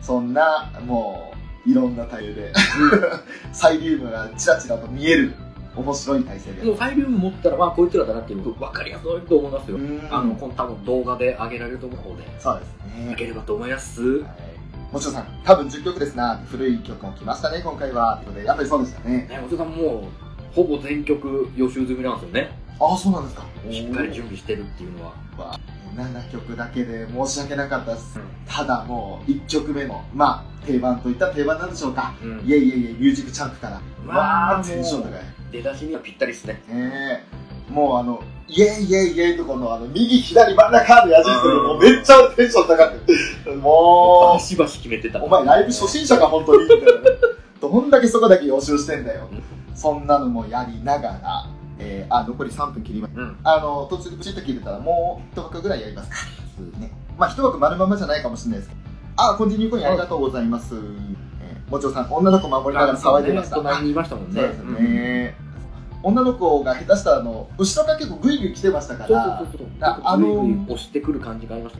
[0.00, 1.32] そんな、も
[1.66, 2.52] う、いろんな体で、
[3.52, 5.34] サイリウムがチラチラと見える、
[5.76, 6.64] 面白い体勢で。
[6.64, 13.12] もうファイル持ったらまあこいつらだなっていうの分かりやすいと思いますようんあのこの多分動画で上げられると思うのでそうですね。
[13.12, 14.56] いければと思いますはい
[14.92, 16.38] もちろんさん、多分10曲ですな。
[16.46, 18.18] 古い曲も来ましたね、今回は。
[18.18, 19.26] ということで、やっぱりそうでしたね。
[19.28, 20.08] ねお父さんも
[20.52, 23.44] うほぼ全曲予習済みなんですよねああ、そうなんですか。
[23.70, 25.60] しっかり準備してるっていうのはわ
[25.96, 28.18] 7曲だけで申し訳なかったです。
[28.18, 32.14] うただもう、1曲目の、まあ、定番といったら定番なんでしょうか。
[32.22, 33.80] んいえいえいえ、ミュージックチャンプから。
[34.04, 35.35] まあまあ、テンション高い。
[35.56, 42.90] 出だしにはぴったりですねねえもうあの、イエイイエイイエイとこのあの、右左真ん中の矢印とかもうめっちゃテンション高
[43.44, 43.54] く。
[43.56, 46.92] もバシバシ決めてたう、お前ライブ初心者か本当にみたいなね。
[47.60, 49.28] どんだけそこだけ予習してんだよ。
[49.74, 53.20] そんなのもやりながら、えー、あ、残り3分切りました。
[53.20, 56.16] うんあの、途中でプチッと切れたらもう一枠ぐらいやりますか。
[56.78, 56.92] ね。
[57.18, 58.80] まあ一枠丸ままじゃないかもしれないですけど。
[59.16, 60.74] あ、コンティニューコインありがとうございます。
[60.74, 63.56] えー、もちろさん、女の子守りながら騒いでました。
[63.56, 65.45] 隣にいましたもんねそうですね、
[66.06, 69.40] 女の子が下手したらあの後ろが結構グイグイ来てましたから
[69.80, 71.76] ああのグイグイ押してくる感じがありまし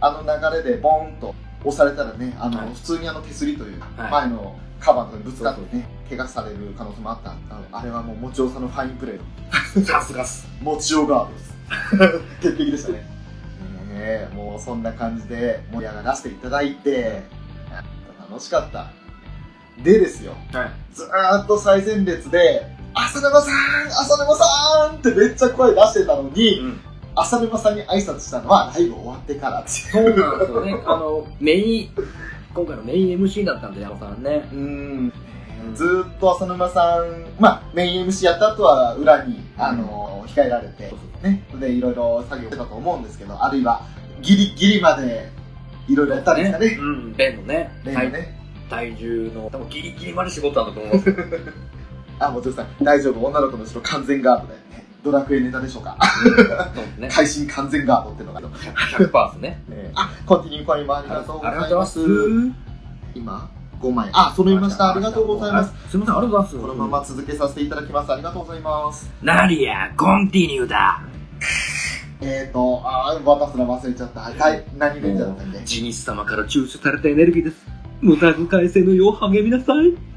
[0.00, 7.30] たあの流れでボーンと押されたらねあの、はい普通にあの手すりというか、はい前のカバーのとぶつかってね、怪我される可能性もあった。
[7.30, 10.46] あのあれはもう、もちおさんのファインプレーの、さすがっす。
[10.60, 11.54] もちおガードです。
[12.42, 12.98] 鉄壁でしたね。
[12.98, 13.04] ね
[13.94, 17.22] え、もうそんな感じで盛り上がらせていただいて、
[18.30, 18.90] 楽しかった。
[19.82, 20.70] でですよ、はい。
[20.92, 26.80] ずーっと最前列で、浅沼さん浅沼さんってめっちゃ声出してたのに、うん。
[27.16, 30.14] 浅沼さんに挨拶したのはライブ終わってからっていう。
[30.16, 30.82] そうなんですよね。
[30.86, 31.90] あの、メイン、
[32.54, 34.48] 今回のメイン MC だったんで、山さんね。
[34.52, 35.12] うん
[35.74, 43.80] ずーっと浅沼さん、まあ、メイン MC やった後は裏に、あの控えられてね、で、いろいろ作業してたと思うんですけど、あるいは、
[44.20, 45.30] ギリギリまで、
[45.88, 46.66] いろいろやったんですかね。
[46.78, 47.12] うん。
[47.14, 48.38] ベンのね、例のね。
[48.68, 51.16] 体体重の、多分ギリギリまで絞ったんだと思うんですよ。
[52.18, 54.86] あ、もちろんさん、大丈夫、女の子の後ろ完全ガードだよね。
[55.04, 55.98] ドラクエネタでしょうか。
[56.74, 57.08] そうですね。
[57.08, 58.48] 会心完全ガードってのがある。
[58.48, 59.92] 100%ですね。
[59.94, 61.64] あ、コンティニューコインもありがとうございます。
[61.64, 62.64] ありがとうございます。
[63.14, 63.50] 今、
[63.80, 64.08] 5枚。
[64.12, 64.92] あ、揃いました。
[64.92, 65.74] ありがとうございます。
[65.86, 65.90] す。
[65.90, 66.58] すみません、ありがとうございます。
[66.58, 68.12] このまま続けさせていただきます。
[68.12, 69.10] ありがとうございます。
[69.22, 71.02] ナリア、コンティニューだ。
[72.22, 74.20] えーと、あー、渡すの忘れちゃった。
[74.20, 77.66] はい、何レンジャーだったっけジニス様から抽出されたエネルギーです。
[78.00, 80.13] 無駄遣いせぬよう励みなさい。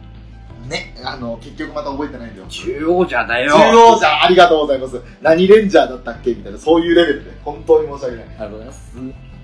[0.68, 2.48] ね、あの、結局また覚えてないんだよ。
[2.48, 3.52] 中央じゃだよ。
[3.54, 5.02] 中央じゃありがとうございます。
[5.22, 6.32] 何レンジャーだったっけ？
[6.32, 8.26] みたいな、そういうレベルで、本当に申し訳ない。
[8.26, 8.98] ありがとうございます。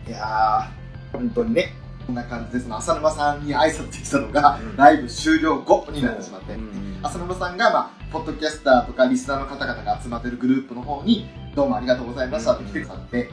[0.07, 1.73] いやー、本当にね、
[2.05, 2.67] こんな感じです。
[2.69, 13.27] 浅沼さんに挨拶できたのが、うんライブ終了後になってしまってう、ん浅沼さんが、まあ、ポッドキャスターとかリスナーの方々が集まってるグループの方に、どうもありがとうございましたって来てくださって、はい。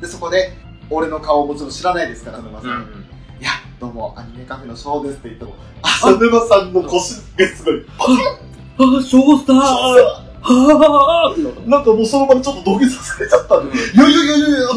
[0.00, 0.52] で、そこで、
[0.90, 3.03] 俺の顔をもちろん知らないですから、浅沼さん。
[3.36, 14.68] うんいや、どうも、アニメカフェのショーですって言っても、浅沼さんの腰がすごい、パあ、ショースターはぁなんかもうその場でちょっと土下座されちゃったんで、いやいやいやいやいや、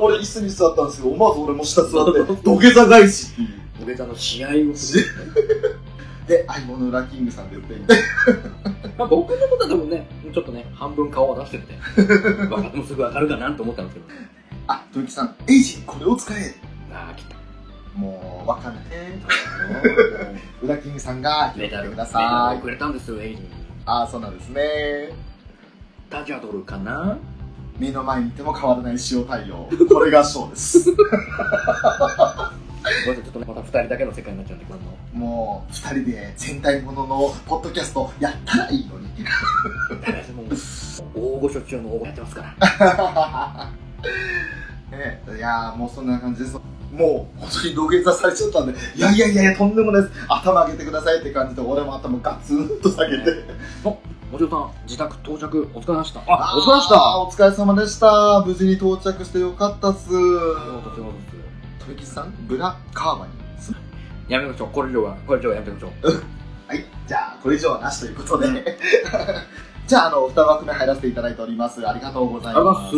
[0.00, 3.48] 俺椅子に座ったんですけど、思わず俺も下座って、土下座返しっていう。
[3.80, 5.06] 土下座の試合をする。
[6.28, 8.02] で、相棒の裏キングさんで言っていて、
[8.96, 14.06] まあ僕のことはでもね、ちょっとね、半分顔を出してるんで、わかもうすぐわかるかなと思ったんですけど。
[14.68, 16.54] あ、トイキさん、エイジ、これを使え。
[16.92, 17.31] ああ、来た。
[17.96, 18.84] もう、わかんない。
[20.62, 22.60] 裏キングさんが、メダル、ください。
[22.60, 23.48] くれたんですよ、エイジに。
[23.84, 25.10] あ、そうなんですね。
[26.08, 27.18] タジャドルかな？
[27.78, 29.68] 目の前にいても変わらない塩対応。
[29.88, 30.84] これがショーです。
[30.92, 34.96] ちょっとね、また二人だけの世界になっちゃうんで、これも。
[35.12, 39.08] もう、二人で戦隊もののポッドキャストやったらいいのに。
[41.14, 43.70] 大御所中の大御所やってますから。
[44.98, 46.58] ね、いやーもうそんな感じです。
[46.92, 50.14] もう、本当に土下座されちゃったんで、いやいやいやいや、とんでもないです。
[50.28, 53.44] 頭上げてくださいって感じで、俺も頭ガツンと下げて。
[53.82, 53.98] も
[54.38, 56.20] ちろさん、自宅到着、お疲れ様でした。
[56.26, 57.20] あ、お疲れ様でした。
[57.20, 58.44] お疲れ様でした。
[58.46, 60.08] 無事に到着してよかったっす。
[61.80, 63.32] 鳥吉さん、ブラカーバに。
[64.28, 66.06] やめましょう、これ以上は、これ以上はやめましょう。
[66.68, 68.48] はい、じゃあ、これ以上はなしということで。
[69.86, 71.86] じゃあ、あの、二枠目入らせていただいております。
[71.86, 72.96] ありがとうございます。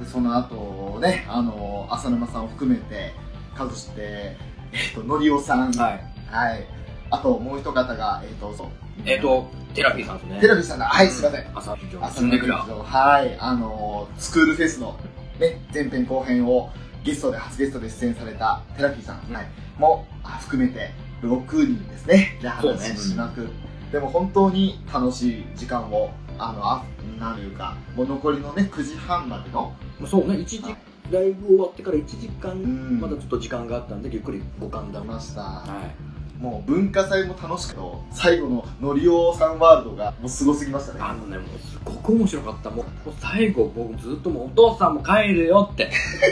[0.00, 3.12] でその後ね、あの、浅沼さんを含めて、
[3.54, 4.36] かずして、
[4.72, 5.72] えっ、と、のりおさん。
[5.72, 6.00] はい。
[6.26, 6.66] はい。
[7.10, 8.68] あと、もう一方が、えっ、と、そう。
[9.04, 10.40] えっ、と、テラピーさんですね。
[10.40, 11.46] テレビさんが、はい、すいません。
[11.54, 12.58] 朝日上、朝積んでくら。
[12.58, 14.98] はい、あの、スクールフェスの、
[15.38, 16.70] ね、前編後編を
[17.04, 19.46] ゲストで、初ゲストで出演されたテラピーさん、はい、
[19.78, 20.90] もあ含めて、
[21.22, 22.38] 6人ですね。
[22.40, 23.48] で、話しなく。
[23.92, 26.84] でも本当に楽しい時間を、あの、あ
[27.18, 29.74] なんいうか、もう残りのね、9時半までの、
[30.06, 30.74] そうね、一時、
[31.10, 35.02] ライブ終わってから1時間、んまだちょっと時間があったんで、ゆっくりご勘談。
[35.02, 35.42] 出ました。
[35.42, 35.64] は
[35.96, 36.42] い。
[36.42, 41.00] もう文化祭も楽しくて、最後ののりおさんワールドがもうすごすぎましたね。
[41.02, 42.70] あのね、もうすごく面白かった。
[42.70, 42.86] もう、
[43.18, 45.90] 最後、僕ずっともう、お父さんも帰るよって。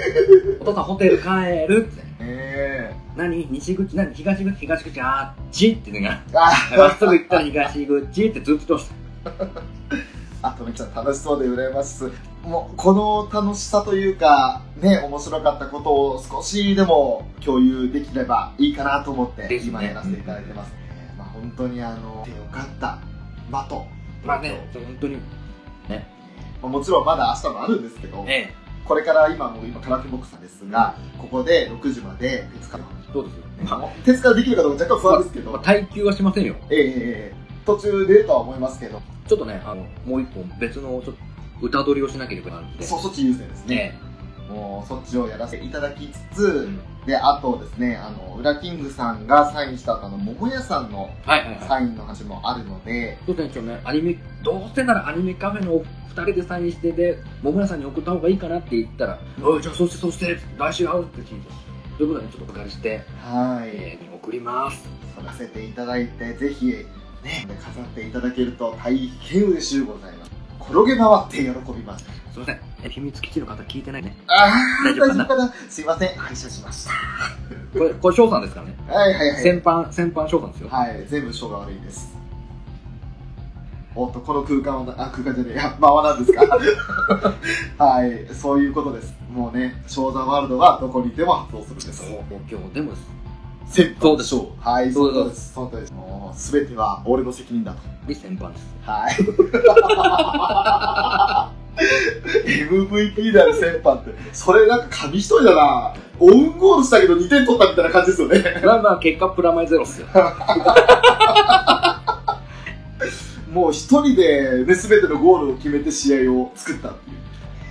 [0.61, 2.02] お父さんホテル帰るって。
[2.20, 3.48] え何？
[3.50, 3.96] 西口？
[3.96, 4.14] 何？
[4.14, 4.57] 東口？
[4.59, 5.00] 東口？
[5.00, 8.90] あっちってのが、まっすぐ行ったら東口ってずっと言ってまし
[10.40, 10.48] た。
[10.48, 12.11] あとめちゃん楽しそうで羨ましす。
[12.42, 20.72] もう、この楽しさというか、ね、面白かったことを少しでも共有できればいいかなと思って、今やらせていただいてます。
[21.16, 22.98] まあ本当にあの、よかった。
[23.51, 23.85] まと。
[24.24, 25.16] まあね、本当に。
[25.16, 33.44] まあもちろんまだ明日もあるんですけど、ええ、これから今もう今カラオケボックスなんですが、ここで6時まで手塚、ね、そうですよ。
[33.64, 36.55] まあ、手塚できるかどうか若干不安ですけど、まあ、耐久はしませんよ。
[36.70, 41.28] ええええええ途中でとは思いますけど、ちょっとね、あの、もう一本別のちょっと
[41.61, 42.85] 歌取りをしなければならないんで。
[42.85, 43.77] そうそっち優先ですね。
[43.77, 43.99] ね
[44.49, 51.09] もうそっちをやらせていただきつつ、うんで、あとですね、あの、ウラキングさんがサインしたあの、桃屋さんの。
[51.66, 61.51] サインの話もあるので、そうですね、アニメ、どうせならアニメカフェのお二人でサインしてで、桃屋さんに送った方がいいかなって言ったら、おい、じゃあそしてそして、来週会うって聞いて、
[61.97, 63.71] ということでねちょっとお借りして、はい。
[63.73, 64.87] えー送ります
[65.25, 66.85] させていただいて、ぜひ、ね、
[67.64, 70.38] 飾っていただけると大変嬉しいございます。
[70.61, 72.05] 転げ回って喜びます。
[72.33, 75.53] すいませんえ秘密基地の方聞いてないねあー、大丈夫かな？
[75.68, 76.92] すいません、拝借しました。
[77.77, 79.42] これこれ翔さんですからねはいはいはい。
[79.42, 82.16] 先般先般翔さんですよはい、全部書が悪いです。
[83.94, 86.44] おっと、この空間はな、あ、空間じゃねえや、間は何ですか？
[87.85, 89.12] はい、そういうことです。
[89.33, 92.09] もうね、ショーザワールドはどこにいても発動するんです。
[92.09, 92.92] もう今日でも
[93.70, 94.68] 先そうですしょう。
[94.68, 95.92] はい、そうですそうです。
[95.92, 97.78] もう、すべては俺の責任だと。
[98.14, 99.14] 先般ですはい。
[101.78, 105.94] MVP である先輩って、それなんか紙一重だな。
[106.18, 108.62] オウンゴールしたけど2点取ったみたいな感じですよね。
[108.64, 110.09] まあまあ結果プラマイゼロっすよ
[113.52, 117.16] もう一人でね、すべてのゴールを決めて試合を作ったっていう。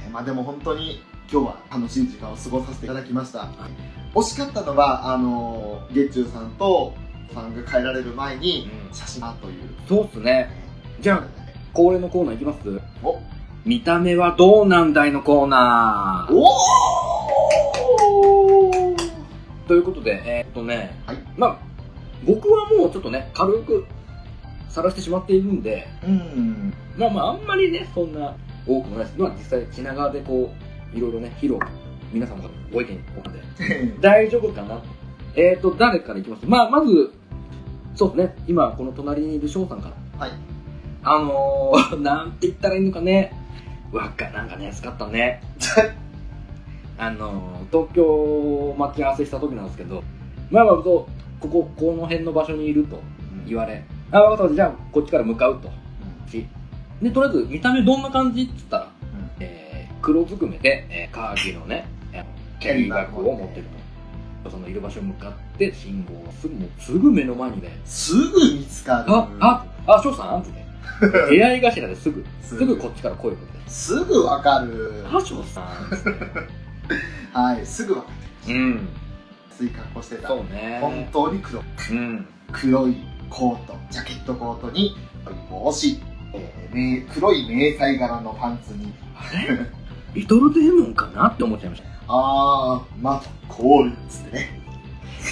[0.06, 3.50] えーまあでも本当に今日は楽しい時間を過ごさせていただきました。
[4.18, 6.96] 惜しかったのは、あのー、月中さんと
[7.32, 9.54] さんが帰られる前に写真だという。
[9.88, 10.50] そうっすね。
[11.00, 11.24] じゃあ
[11.72, 12.82] 恒例のコーナーいきます？
[13.04, 13.20] お。
[13.64, 16.34] 見た目はどうなんだいのコーナー。
[16.34, 19.68] おー。
[19.68, 21.18] ということでえーっとね、はい。
[21.38, 21.58] まあ
[22.26, 23.86] 僕はもうちょっとね軽く
[24.70, 26.74] 晒してしまっているんでうん。
[26.98, 29.20] まあまああんまりねそんな多くもないです。
[29.20, 30.52] まあ実際品川でこ
[30.92, 31.60] ういろいろね披露
[32.18, 32.98] 皆さんのご意見を
[34.02, 34.82] 大丈夫かな？
[35.36, 36.48] えーと、誰からいきます？
[36.48, 37.14] まあ、まず、
[37.94, 40.26] そうですね、今、この隣にいる翔さんから。
[40.26, 40.32] はい。
[41.04, 43.32] あのー、 なんて言ったらいいのかね。
[43.92, 45.44] わっか、なんかね、安かったね。
[46.98, 50.04] あのー、東京待ち合わせした時なんですけど、
[50.50, 53.00] まあまあ、そうここ、この辺の場所にいると
[53.46, 55.70] 言われ、あ、わかった、じゃあ、こっちから向かうと。
[56.32, 56.48] し。
[57.00, 58.42] で、とりあえず、見た目どんな感じ？
[58.42, 58.88] って言ったら、
[59.40, 61.97] えー、黒ずくめで、えー、カーキのね、えー
[62.60, 63.66] キャリーバッグを持ってる
[64.44, 64.50] と。
[64.50, 67.80] そのいる場所に向かって信号をすぐもうすぐ目の前にね。
[67.86, 69.14] すぐ見つかる。
[69.14, 69.66] ああ
[69.98, 70.68] あ翔さんってね。
[71.30, 72.26] 出会い頭ですぐ。
[72.42, 73.70] すすぐこっちから声をかけて。
[73.70, 75.06] すぐわかる。
[75.12, 75.66] あ翔さん。
[77.34, 78.10] はい、すぐわか
[78.48, 78.54] る。
[78.56, 78.88] うん。
[79.56, 80.30] つい格好してた。
[80.30, 80.80] そうね。
[80.82, 81.62] 本当に黒。
[81.92, 82.26] うん。
[82.52, 82.96] 黒い
[83.30, 84.96] コート、ジャケットコートに、
[85.50, 86.00] 帽子、
[86.34, 89.60] えー、め黒い迷彩柄のパンツに、あれ？
[90.14, 91.28] リトルデーモンかな？
[91.28, 94.50] って思っちゃいましたあー、また、コールっつってね。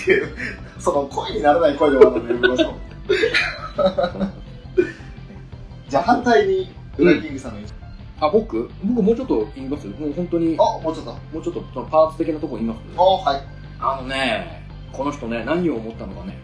[0.80, 2.74] その声にならない声で終わるのやめましょう。
[5.90, 7.74] じゃあ反対に、ウラキングさんの印象。
[8.22, 8.70] あ僕？
[8.84, 9.88] 僕もうちょっと言います？
[9.88, 11.12] もう本当にあ、もうちょっと。
[11.12, 12.80] もうちょっとそのパーツ的なとこ言います？
[12.98, 13.42] おはい。
[13.80, 16.38] ああのねこの人ね何を思ったのかね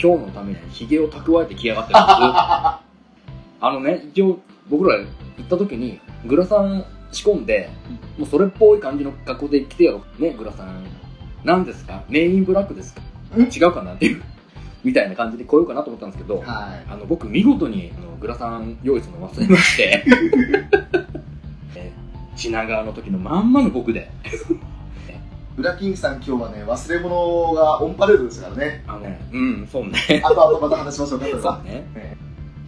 [0.00, 2.14] 今日のためにヒゲを蓄えてきやがってるんです
[3.58, 4.38] あのね、一応
[4.70, 5.06] 僕ら行
[5.42, 7.70] った時にグラサン仕込んで、
[8.18, 10.22] もうそれっぽい感じの格好で来てやろう。
[10.22, 10.84] ね、グラサン。
[11.44, 12.02] 何ですか？
[12.08, 13.02] メインブラックですか？
[13.36, 13.42] ん？
[13.42, 14.22] 違うかなっていう。
[14.84, 16.44] みたいな感じで来ようかなと思ったんですけど、はい。
[16.88, 20.04] あの僕見事にあのグラサン用意するの忘れまして、
[21.74, 21.92] え
[22.36, 24.10] 品川の時のまんまの僕で、
[25.56, 28.84] ウラキングさん今日はね、忘れ物がオンパレードですからね。
[28.86, 30.22] あのね、うん、そうね。
[30.24, 31.62] あとあとまた話しましょうか、そうは。
[31.64, 31.70] ね。
[31.94, 32.16] ね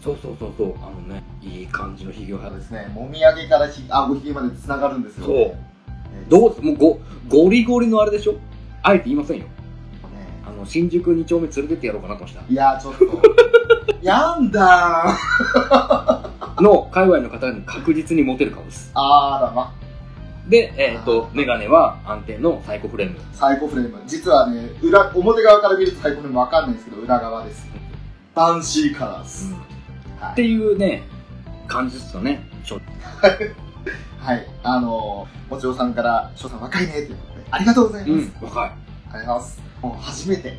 [0.03, 0.75] そうそうそうそう。
[0.79, 5.27] あのね、いい感じのひげをそうはですね、もみあげからひあごひげまでつながるんですよ。
[5.27, 5.59] そうね
[6.29, 8.35] どうもうご、ゴリゴリのあれでしょ？
[8.83, 9.45] あえて言いませんよ。
[9.45, 9.51] ね
[10.47, 13.05] あの、新宿2丁目連れてってやろうかなと思っていやーちょっと。
[14.01, 16.63] やんだーた。
[16.63, 18.91] の、界隈の方に確実にモテる顔です。
[18.95, 19.73] あーらま。
[20.49, 23.19] で、えっ、と、メガネは安定のサイコフレーム。
[23.35, 24.01] サイコフレーム。
[24.07, 27.67] 実はね、裏、表側から見るとサイコフレームわかんないんですけど、裏側です。
[28.35, 29.53] バンシーカラーです。
[30.33, 30.51] ってはい。
[30.51, 31.03] いうね、
[31.67, 32.41] 感じですよね。
[32.65, 32.81] ちょ
[34.21, 34.47] はい。
[34.63, 38.33] あのー、もちろさんから、翔さん若いねっていうことで、ありがとうございます。
[38.41, 38.71] うん、若い。
[38.71, 39.63] ありがとうございます。
[39.83, 40.59] もう初めて。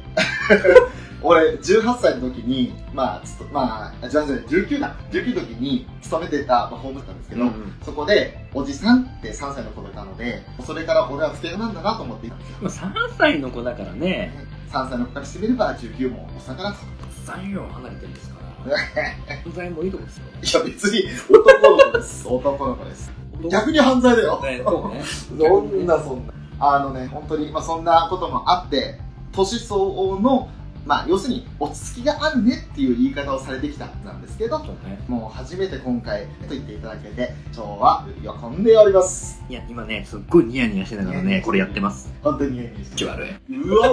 [1.22, 4.96] 俺、18歳の時に、まあ、つとまあ、18歳、19だ。
[5.12, 12.58] 19の時に勤めてた、まあ、ホームだったんですけど、うんそこで、おじさんって3歳の子がいたので、それから俺は不定なんだなと思っていたんですよ。
[12.62, 12.72] まあ、
[13.12, 14.34] 3歳の子だからね、
[14.72, 16.78] 3歳の子からしてみれば19もおっさんかなと。
[17.26, 18.36] 3秒離れてるんですか？
[18.39, 18.39] ら、
[18.78, 20.64] 犯罪もいいとこですよ。
[20.64, 22.28] いや、別に男の子です。
[22.28, 23.12] 男の子です。
[23.50, 24.42] 逆に犯罪だよ。
[24.42, 25.02] ね、そうね。
[25.40, 26.34] そんなそんな。
[26.60, 29.00] あのね、本当に、まあそんなこともあって、
[29.32, 30.50] 年相応の、
[30.86, 35.00] まあ要するに落ち着きがあるねっていう言い方をされてきたんですけど、ね。
[35.08, 39.42] もう初めて今回と言っていただけて、今日は喜んでおります。
[39.50, 42.14] いや、今ね、すっごいニヤニヤしてながらね、これやってます。
[42.22, 43.56] 本当にいいです気悪い。
[43.56, 43.92] うわ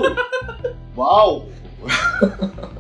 [0.96, 1.48] お わお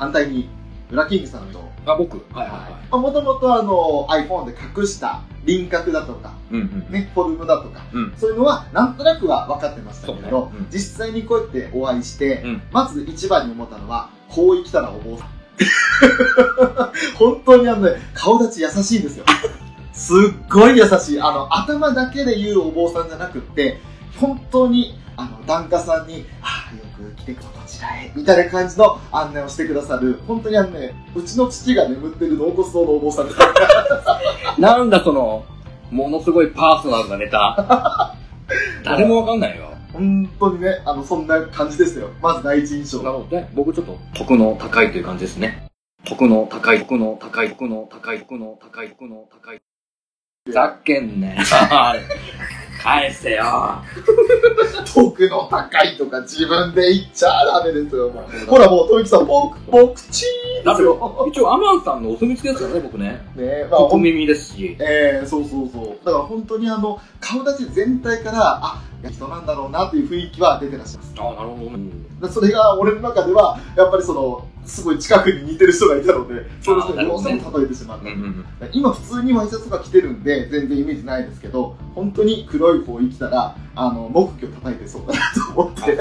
[0.00, 0.48] 反対に、
[0.90, 2.16] ウラキングさんの人あ、僕？
[2.34, 6.54] はいはいはもともとあの iPhone で隠した輪郭だとか、い。
[6.54, 6.92] うんうん。
[6.92, 15.28] ね、フォルムだとか、うんそういうのはなんとなくは分かってましたけれど、ねうん実際にこうやってお会いして、うんまず一番に思ったのは、こう生きたらお坊さん。
[17.18, 19.26] 本当にあのね、顔立ち優しいんですよ。
[19.92, 21.20] すっごい優しい。
[21.20, 23.78] あの、頭だけで言うお坊さんじゃなくって、
[24.18, 27.44] 本当に、あの、檀家さんに、ああ、よく来てこ
[28.14, 33.38] みたいな感じの案内をしてくださる、本当にあのね、うちの父が眠ってる納骨堂のお坊さんです。
[34.58, 35.44] なんだその、
[35.90, 38.14] ものすごいパーソナルなネタ。
[38.84, 39.70] 誰もわかんないよ。
[39.92, 42.10] 本当にね、あの、そんな感じですよ。
[42.22, 43.02] まず第一印象。
[43.02, 45.66] なので、僕ちょっと、得の高いという感じですね。
[46.04, 49.60] 得の高い、得の高い、得の高い、得の高い、得の高い。
[50.46, 51.36] ふざけんね。
[52.82, 53.44] 返せよ。
[54.86, 58.46] 遠の高いとか自分で言っちゃダメですよ、もう。
[58.46, 61.26] ほらもう、トイキさん、ボク、ボクチーですよ。
[61.30, 63.22] 一応、アマンさんのお墨付きですからね、僕ね。
[63.36, 64.76] ねまあ、小耳ですし。
[64.80, 66.04] えー、そうそうそう。
[66.06, 71.14] だから本当にあの、顔立ち全体から、あ、人なんだろうなっていう雰囲気は出てらっしゃいます。
[71.18, 71.78] ああ、なるほどね。
[71.78, 78.14] でそれが俺の中ではやっぱりそのすごい近くに似てる人がいたのでその人にどうしても例えてしまった、ね、
[78.72, 85.20] 今普通にワイシャツとか着てるんで全然イメージないですけど本当に黒い方生きたらあの木魚叩いてそうだな
[85.54, 85.98] と思って。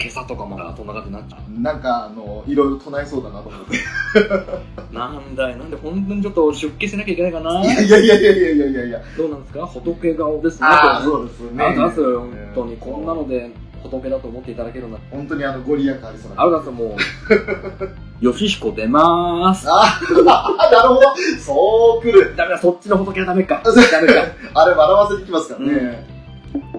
[0.00, 1.60] 今朝とかもそんなくなっちゃう。
[1.60, 4.94] なんかあのいろいろ唱えそうだなと思って。
[4.94, 5.56] なんだよ。
[5.56, 7.60] なんで本当にちょっと出家しなきゃいけないかな。
[7.60, 9.66] いやいやいやいやいやいやいやどうなんですか？
[9.66, 10.68] 仏顔ですね。
[10.70, 11.50] あそうですね。
[11.56, 12.76] なんか本当に。
[12.76, 13.50] こんなので、
[13.82, 15.02] 仏だと思っていただけるなら。
[15.10, 16.42] 本当にあの、ご利益ありそうな。
[16.42, 16.96] あるだとも
[18.20, 19.66] う、よしひこ出まーす。
[19.70, 20.00] ああ、
[20.72, 21.00] なるほど。
[21.40, 22.34] そう来る。
[22.36, 23.62] ダメだ、そっちの仏は ダメか。
[23.64, 23.72] ダ
[24.02, 24.14] メか。
[24.54, 26.06] あれ、笑わせに来ますからね。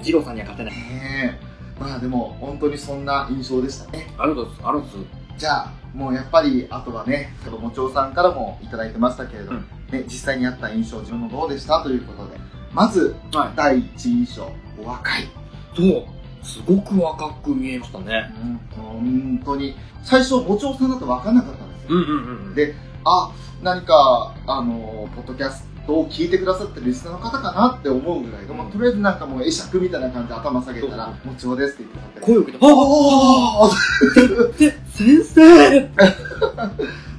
[0.01, 0.79] ジローさんには勝てない。
[0.79, 1.49] ねえ。
[1.79, 4.13] まあでも、本当にそんな印象でしたね。
[4.17, 4.95] あるだす、あるだす。
[5.37, 11.81] じゃあ、もうやっぱり、あとはね、ちょっともちおさんからもいただいてましたけれど、うんね、実際にあった印象、自分のどうでした？
[11.81, 12.37] ということで、
[12.73, 13.49] まず、はい。
[13.55, 14.51] 第一印象、
[14.83, 15.27] お若い。
[15.75, 16.03] そう？
[16.43, 18.33] すごく若く見えましたね。
[18.75, 19.75] 本当に。
[20.03, 21.87] 最初、おさんだと分かんなかったんですよ。
[21.89, 22.55] うんうんうん。
[22.55, 23.31] であ、
[23.61, 32.21] 何か、あの、ポッドキャストを聞いてくださってるリスナーの方かなって思うぐらいで、もうとりあえずなんかもう会釈みたいな感じで頭下げたら、もちおですって言ってくださって。
[32.21, 32.69] 声を受けて、あ
[33.65, 33.69] あ
[34.57, 34.71] せ
[35.05, 35.89] 先生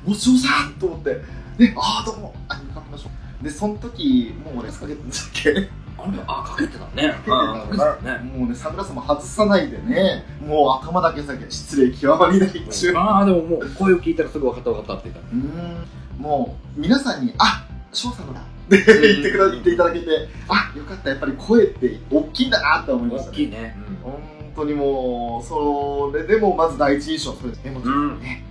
[0.07, 1.23] おさんと思って、
[1.59, 3.11] ね、ああ、どうも、あ、向かってましょ
[3.41, 3.45] う。
[3.45, 5.68] で、その時、もう俺、かけてんだっけ
[6.05, 7.15] あれあ、かけてたね。
[7.27, 8.19] うんかけてたね。
[8.25, 12.93] もうね、サングラスも外さないでね、もう頭だけ下げ、失礼極まりない中。
[12.93, 15.33] うああ、でももう声を聞いたらすぐ分かった分かったって言った。
[15.33, 23.33] ーん、もう、皆さんに、あ、翔さんのだって言ってくだ言っていただけて、あ、よかった、やっぱり声って大きいんだなって思いましたね。
[23.33, 23.77] 大きいね。
[24.03, 24.21] 本
[24.55, 28.45] 当にもう、それでもまず第一印象、それですね、もちろんね。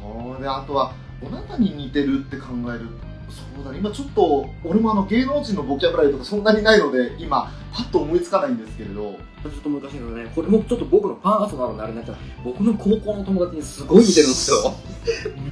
[0.00, 0.92] そうで、あとは、
[1.22, 2.88] どなたに似てるって考える
[3.30, 12.16] そうだね、今ちょっと、俺もあの芸能人のボキャブラリーとかそんなにないので、今、パッと思いつかないんですけれど、ちょっと難しいのね、これもちょっと僕のパーソナルなあれになっちゃう。
[12.44, 14.74] 僕の高校の友達にすごい似てるんですよ。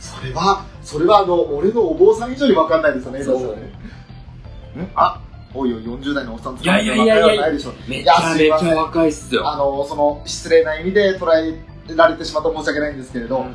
[0.00, 4.86] それは、それはあの、俺のお坊さん以上に分かんないですよね、そう今ね。
[4.86, 5.20] んあ、
[5.54, 7.72] おいおい、40代のおっさんいやいやいやいや分かんないでしょ。
[7.88, 9.48] めちゃめちゃ若いっすよ。
[9.48, 11.54] あの、その、失礼な意味で捉え
[11.94, 13.46] られてしまった申し訳ないんですけれど、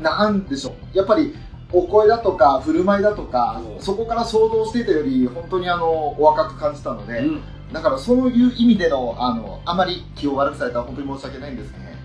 [0.00, 0.96] なんでしょう。
[0.96, 1.34] やっぱり、
[1.72, 7.40] お声だとか、振る舞いだとかそ、こから想像していたより、本当にあの、お若く感じたので、うん。
[7.72, 11.96] だからそういう意味での、あの、あまり気を悪くされたら本当に申し訳ないんですね。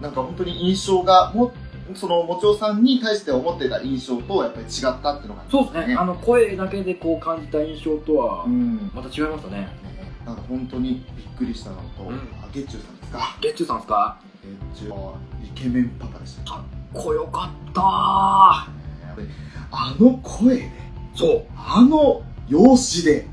[0.00, 1.52] なんか本当に印象が、も、
[1.94, 5.94] その、もちおさんに対して思っていた印象とやっぱり違ったっていうのが、そうですね。
[5.94, 8.90] あの、声だけでこう感じた印象とはう、ん。
[8.94, 9.68] また違いましたね。
[10.26, 13.36] なんか本当にびっくりしたのと、うんあ、ゲッチューさんですか？
[13.40, 14.16] ゲッチュさんですか？
[14.44, 15.14] ゲッチューは
[15.44, 16.52] イケメンパパでした。
[16.52, 16.62] かっ
[16.92, 18.68] こよかった
[19.70, 20.70] あの声で、
[21.14, 21.44] そう。
[21.56, 23.26] あの容姿で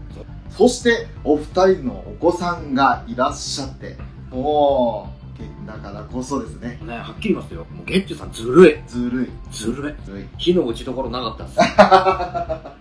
[0.59, 3.95] そしてお二人のお子さんがいらっしゃって、
[4.29, 7.65] もう、けだからこそですね、ね、はっきり言いますよ。
[7.71, 8.81] もうゲッチュさんずるい。
[8.85, 9.29] ずるい。
[9.51, 9.95] ずるい。
[10.05, 10.25] ずるい。
[10.37, 12.75] 火の打ちどころなかったっす。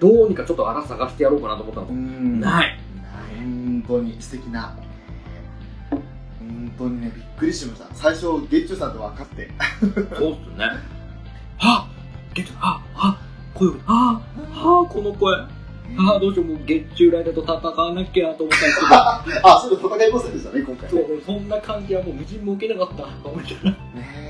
[0.00, 1.88] どうにかちょっと穴探してやろうかなと思ったの。
[1.88, 2.78] んない。
[3.38, 4.74] 本当に素敵な。
[5.90, 7.94] 本当にね、びっくりしました。
[7.94, 9.50] 最初、ゲッチュさんと分かって。
[9.80, 10.70] そうっすよね。
[11.58, 11.93] はっ
[12.34, 13.16] ゲッチュ、はっはっ
[13.54, 15.36] 声を、はっはっこの声。
[15.96, 19.22] ああ、どうしよう、もう月中ライダーと戦わなきゃと思ったんですけど、 あ、
[19.62, 20.90] ちょっと戦いませんでしたね、今回。
[20.90, 23.04] そうそんな感じはもうみじんも受けなかった。
[23.28, 23.76] 思いながね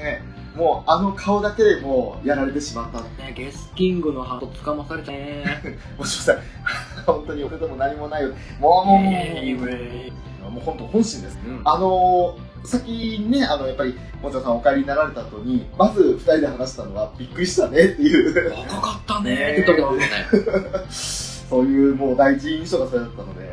[0.04, 0.22] え。
[0.54, 2.98] もう、あの顔だけでもう、やられてしまった。
[2.98, 5.62] らね、ゲスキングのハート掴まされたね。
[5.96, 6.40] もしかしたら、
[7.06, 8.28] 本当に俺でも何もないよ。
[8.60, 9.10] もう、もう、も
[10.48, 11.38] う、もう、本当本心です。
[11.46, 19.34] うんあのー、先にね、あの、やっぱり、もちろさんお帰りになられた後に、まず二人で話したのは、びっくりしたねっていう、若かったね。
[19.34, 20.06] って言ったけどね。
[20.88, 23.48] そういうもう第一印象がそれだったので、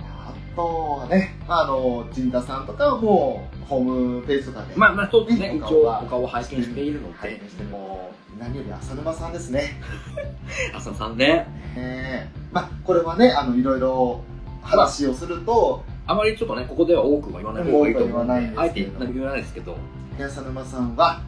[0.00, 0.62] あと
[1.00, 9.80] はね、あの、陣田さんとかはもう、ホームページとかで、まあまあそうですね、ね一応お顔を拝見しているの拝で、見しても、何より浅沼さんですね。
[10.74, 11.46] 浅野さんね、
[11.76, 12.38] ええ。
[12.52, 14.22] まあ、これはね、あの、いろいろ
[14.62, 19.76] 話をすると、あまりちょっとね、ここでは多くは言わない方がいいと思うあえてですけど言わないですけど、
[20.18, 21.22] 浅沼さんは、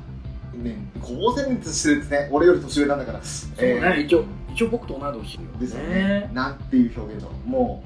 [0.55, 2.29] ね、高専熱してるんですね。
[2.31, 3.23] 俺より年上なんだから。
[3.23, 6.31] そうえね、一応、一応僕と同い年ですよねね。
[6.35, 7.49] なんていう表現だろう。
[7.49, 7.83] も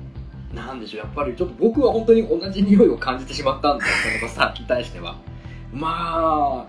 [0.52, 5.16] なんでしょう、やっぱりちょっと僕は本当に同じ匂いを感じてしまったんで、田中さんに対しては。
[5.72, 6.66] ま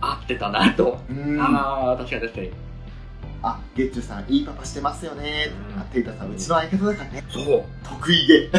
[0.00, 0.98] あ、合ってたなと。
[1.40, 2.50] ああ、確かに確かに。
[3.42, 5.50] あ、ゲッチュさん、いいパパしてますよね。
[5.74, 7.24] うんあ、テイタさん、うちの相方だからね。
[7.28, 7.64] そう。
[7.82, 8.50] 得意げ。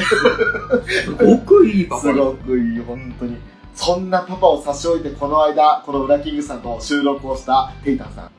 [0.89, 3.37] すごくいいパパすでごくいい、本当に。
[3.75, 8.31] そんなパパを差し置いて、この間、このウラキングさんと収録をしたテイタンさん。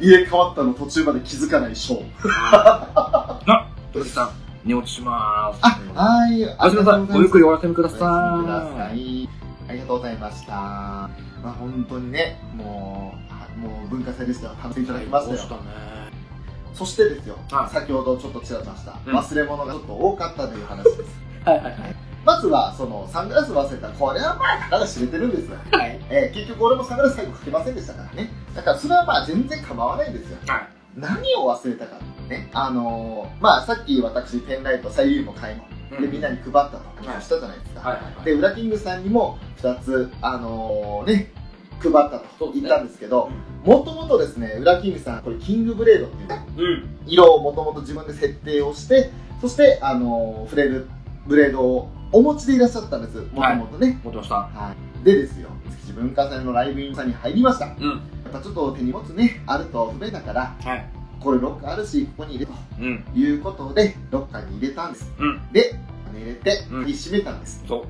[0.00, 2.04] 入れ替わったの途中まで気づかないショー。
[2.52, 4.30] あ、鳥さん、
[4.64, 5.60] 寝落ちしまーす。
[5.62, 6.44] あ、はい。
[6.44, 7.06] おやすみなさい。
[7.06, 8.00] ごゆっくりお休みください。
[8.00, 9.28] おやすみください。
[9.68, 10.52] ありがとうございました。
[10.52, 11.10] ま
[11.44, 14.54] あ本当にね、もう、あもう文化祭でしたよ。
[14.62, 15.60] 楽しんでいただきましたよ。
[15.62, 15.66] ね。
[16.74, 21.02] そしてですよ、はい先ほどちょっとちらっとした、うん忘れ物がちょっと多かったという話です。
[21.44, 21.74] はいはいはい。
[22.24, 23.88] まずは、その、サングラス忘れた。
[23.88, 25.56] これはまあ、たが知れてるんですよ。
[25.72, 25.98] はい。
[26.10, 28.30] えー結局俺もサングラス最後かけませんでしたからね。
[28.54, 30.36] だからそれはまあ全然構わないんですよ。
[30.46, 30.68] はい。
[30.96, 31.98] 何を忘れたかっ
[32.28, 32.50] てね。
[32.52, 35.56] あのーまあさっき私、ペンライト、サイリウムを買い
[35.90, 37.88] まで、みんなに配ったと話したじゃないですか。
[37.88, 38.24] はいはいはい。
[38.26, 41.32] で、ウラキングさんにも2つ、あのーね、
[41.80, 43.30] 配ったと言ったんですけど、
[43.64, 46.98] もともとですね、ウラキングさん、これキングブレードっていうねうん。
[47.06, 49.10] 色をもともと自分で設定をして、
[49.40, 50.86] そして、あのー触れる
[51.26, 54.00] ブレードをお持ちでいらっしゃったんです、もともとね。
[54.04, 54.34] 持ってました。
[54.36, 55.04] はい。
[55.04, 57.66] でですよ、築地文化祭のライブインさんに入りました。
[57.66, 57.92] やうん。
[57.98, 58.00] っ
[58.32, 60.84] ぱちょっと手荷物ね、あると不便だから、はい。
[61.20, 63.04] これロッカーあるし、ここに入れとうん。
[63.14, 65.10] いうことで、ロッカーに入れたんです。
[65.18, 65.40] うん。
[65.52, 65.74] で、
[66.18, 67.62] 入れて、うん閉めたんです。
[67.66, 67.86] そ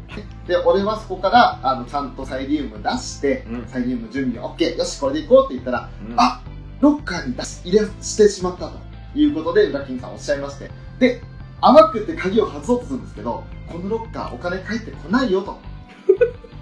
[0.47, 0.49] う。
[0.49, 6.43] で、俺はそこから、あの、ちゃんとサイリウム出して、うんサイリウム準備 OK、よし、これで行こうって言ったら、うんあ
[6.81, 8.79] ロッカーに出し、入れしてしまったと
[9.15, 10.71] いうことで、裏金さんおっしゃいまして。
[10.99, 11.21] で、
[11.61, 15.53] 甘くって鍵を外そうとするんですけど、このロッカーお金返ってこないよと。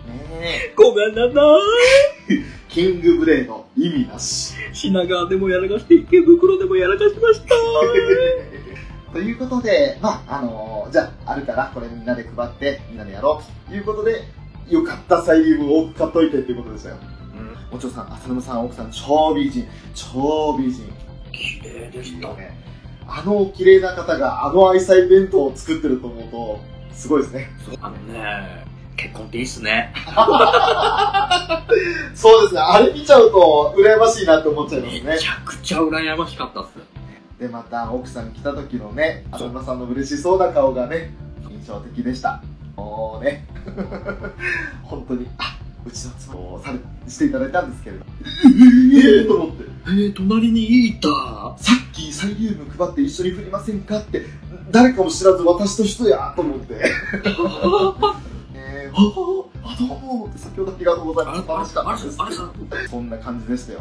[0.09, 1.41] ねえ、ごめんなさ
[2.69, 4.53] キングブレード、意味なし。
[4.53, 4.55] い。
[4.75, 7.55] 品川でもやらかして、池袋でもやらかしました。
[9.13, 14.25] ということで、まあ、あのーじゃあ、あるから、これみんなで配って、みんなでやろうということで、
[14.69, 16.97] よかったサイリウムを多く買っといてっていうことでしたよ。
[17.71, 17.77] うん。
[17.77, 19.67] お嬢さん、浅沼さん、奥さん、超美人。
[19.95, 20.85] 超美人。
[21.33, 22.29] 綺麗でした。
[22.35, 22.59] ね。
[23.07, 26.61] あの綺麗な方が、あの愛妻弁当を作ってると思うと、
[26.93, 27.51] すごいですね。
[27.65, 29.95] そうあのね、結婚っていいっすね。
[32.15, 32.61] そうですね。
[32.61, 35.27] あれ見ちゃうと、羨ましいなって思っちゃいますねめち。
[35.27, 36.98] ゃくちゃ羨ましかったっす。
[37.39, 41.15] で、また、奥さん来た時のね、浅沼さんの嬉しそうな顔がね、
[41.49, 42.43] 印象的でした。
[42.77, 43.47] もうね、
[44.83, 46.79] 本当に、あ、うちの妻をされ
[47.09, 48.05] していただいたんですけれど。
[48.05, 49.65] ええと思って。
[49.87, 51.09] えー、隣にいた。
[51.59, 54.27] さっきサイリウム配って一緒に振りませんかって、
[54.73, 56.75] 誰かも知らず私と人やと思って。
[58.55, 62.89] えー、あ、あ、どうも先ほどありがとうございました。
[62.89, 63.81] そんな感じでしたよ。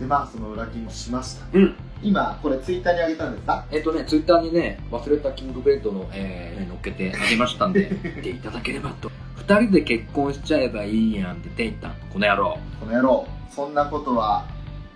[0.00, 1.46] で、まあ、その裏金もしました。
[1.52, 1.74] うん。
[2.02, 3.64] 今、これツイッターに上げたんですか？
[3.70, 9.10] えっとね、ツイッターにね、忘れたキングベルトの、えー、乗っけてあげましたんで、 見ていただければと。
[9.36, 11.88] 二人で結婚しちゃえばいいやんって言っていた。
[12.12, 12.58] この野郎。
[12.80, 14.44] この野郎、そんなことは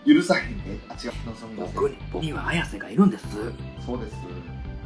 [0.07, 0.79] 許さへんで。
[0.89, 1.13] あ、違う。
[1.27, 3.27] 望み僕に、僕には綾瀬がいるんです。
[3.87, 4.17] そうです。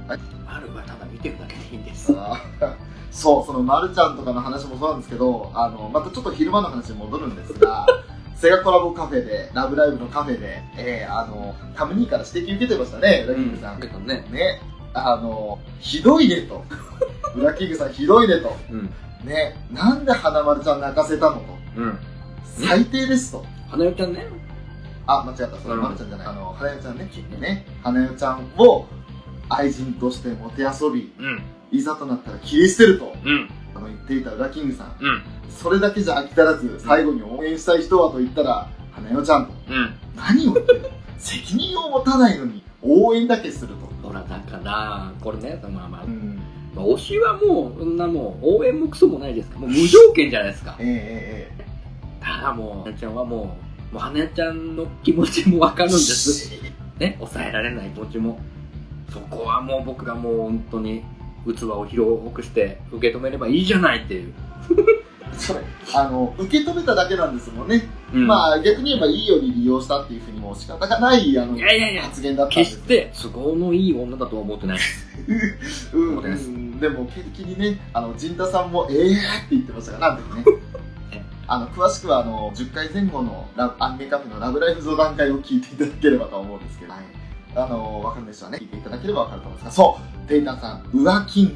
[0.06, 2.12] あるはただ見てるだけでいいんです。
[3.10, 7.86] そう、そのまるちゃんとかの話もそうなんですけど、あの、またちょっと昼間の話に戻るんですが、
[8.37, 13.80] セガコラボカフェで、ラブライブのカフェで、えー、あの、タムニーから指摘受けてましたね、ウラキングさん。
[13.80, 14.26] けどね。
[14.30, 14.61] ね、
[14.93, 16.64] あの、ひどいねと。
[17.37, 18.57] ウラキングさんひどいねと。
[18.70, 18.91] うん。
[19.24, 21.43] ね、なんで花丸ちゃん泣かせたのと。
[21.76, 21.99] うん。
[22.45, 23.45] 最低ですと。
[23.68, 24.26] 花代ちゃんね。
[25.07, 25.59] あ、間違った。
[25.59, 26.26] それうんまるちゃんじゃない。
[26.26, 27.11] あの、花代ちゃんね。
[27.41, 28.87] ね、花代ちゃんを
[29.49, 31.43] 愛人としてもてあそび、うん。
[31.70, 33.12] いざとなったら切り捨てると。
[33.24, 33.51] うん。
[33.75, 34.97] あの言っていたウラキングさん。
[35.01, 35.22] うん。
[35.51, 39.53] それだけじゃ飽き足らず、最後に応援したい人はと言ったら、花代ちゃんと。
[39.68, 39.95] うん。
[40.16, 44.09] 何を言ってる責任を持たないのに、応援だけすると。
[44.09, 46.41] ほら、だから、これね、まあまあう、ん。
[46.75, 50.77] まあ推しはもう、そんなもう、応援もクソもないですから、もう無条件じゃないですか。
[50.79, 51.64] えええ
[52.20, 53.57] ただもう、花ちゃんはも
[53.91, 56.51] う、もう花ちゃんの気持ちもわかえるんです。
[56.99, 58.39] ね、抑えられない気持ちも。
[59.12, 61.05] そこはもう僕がもう本当に、
[61.45, 64.32] 器を広くして受け止めればいいじゃないっていう。
[65.38, 65.61] それ、
[65.95, 67.88] あの、受け止めただけなんですもんね。
[68.12, 74.78] うんまあ、逆に言えばいいように利用したっていうふうにもう仕方がない、あのい、やいやいや、発言だったんです決して都合のいい女だとは思ってない。
[75.92, 79.20] うん、そうですうんでも、結局にね、あの、陣田さんも、ええーって
[79.51, 80.59] 言ってましたから、なんでね
[81.12, 81.22] え。
[81.47, 87.03] あの、詳しくは、あの、10回前後のラアニメカフェのラブライフ座談会を聞いていただければと思うんですけど、はい。
[87.57, 88.59] あの、わかるでしょうね。
[88.61, 91.55] 聞いていただければわかると思うんですが、そう、テイタンさん、ウラキング、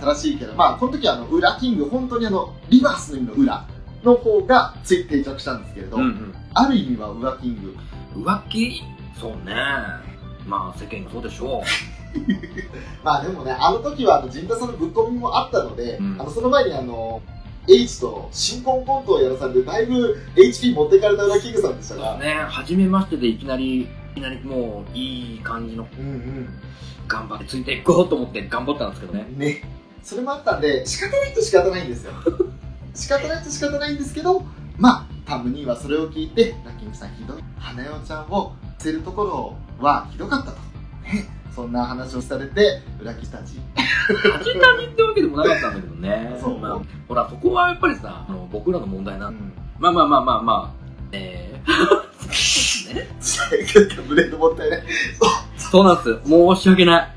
[0.00, 3.66] 新しいけど、まあ、この時は、あの、ウラキング、本当にあの、リバースの意味の裏
[4.02, 7.76] の方がつい定着したんですけれど、うんある意味はウラキング、
[8.14, 8.24] うん。
[8.24, 8.80] 浮気
[9.20, 9.54] そうね。
[10.46, 11.62] まあ世間がそうでしょ
[13.02, 17.20] まあでもね、あの時はあの陣田さんのぶっ込みもあったので、うんあのその前にあの、
[17.68, 21.98] H と新婚コントをやらされて、だいぶ HP 持ってかれた裏キングさんでしたう。
[21.98, 26.48] が、ね、初めましてでいきなり、いきなりもういい感じのうんうん。
[27.06, 29.26] 頑張ってついていこうと思って頑張ったんですけどね。
[29.36, 29.62] ね。
[30.02, 32.12] それもあったんで、仕方ないと仕方ないんですよ。
[32.94, 34.44] 仕方ないと仕方ないんですけど、
[34.78, 37.42] まあ、タムにはそれを聞いて、ラッキングさんひどい。
[37.58, 40.58] 花代ちゃんを捨てるところはひどかったと。
[41.02, 41.28] ね。
[41.54, 43.60] そんな話をされて、裏キたち。
[43.78, 46.36] 恥じたじってわけでもなかったんだけどね。
[46.40, 49.52] そうまあ、ほら、そこはやっぱりさ、あの僕らの問題なうんん。
[49.78, 53.08] まあまあまあまあまあ、えー、 ね、
[54.08, 54.82] ブレードもったいない。
[55.74, 56.28] そうなんです。
[56.28, 57.12] 申し訳な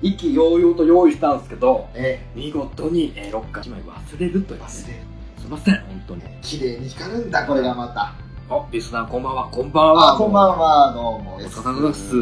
[0.00, 0.08] い。
[0.12, 4.62] 意気揚々と用意したんですけど、え見事に、えー、ロッカー1枚忘れるという。
[4.62, 5.00] 忘すれる。
[5.44, 6.22] いません、本当に。
[6.40, 8.14] 綺麗に光るんだ、これがまた。
[8.48, 10.14] あ、リスナーこんばんは、こんばんは。
[10.14, 11.40] あ、こんばんは、どうもお。
[11.42, 12.16] 疲れ様です。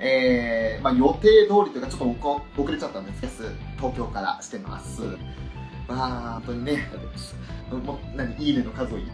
[0.00, 3.32] えー、まあ予定通りというか、ちょっと遅れちゃったんですけど、
[3.76, 5.02] 東京からしてます。
[5.86, 6.90] まあ、本当にね、
[7.70, 9.04] もう、何、いいねの数をいい。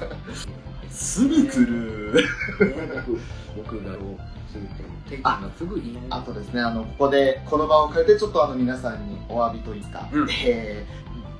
[0.90, 2.24] すぐ来る。
[3.54, 3.84] 僕、僕
[4.48, 4.66] がすぐ
[5.10, 6.00] テイ君がすぐいいね。
[6.10, 10.86] あとですね、あの、ここで、この場を変えて、ちょっとあの、皆さんにお詫びというか、うんえ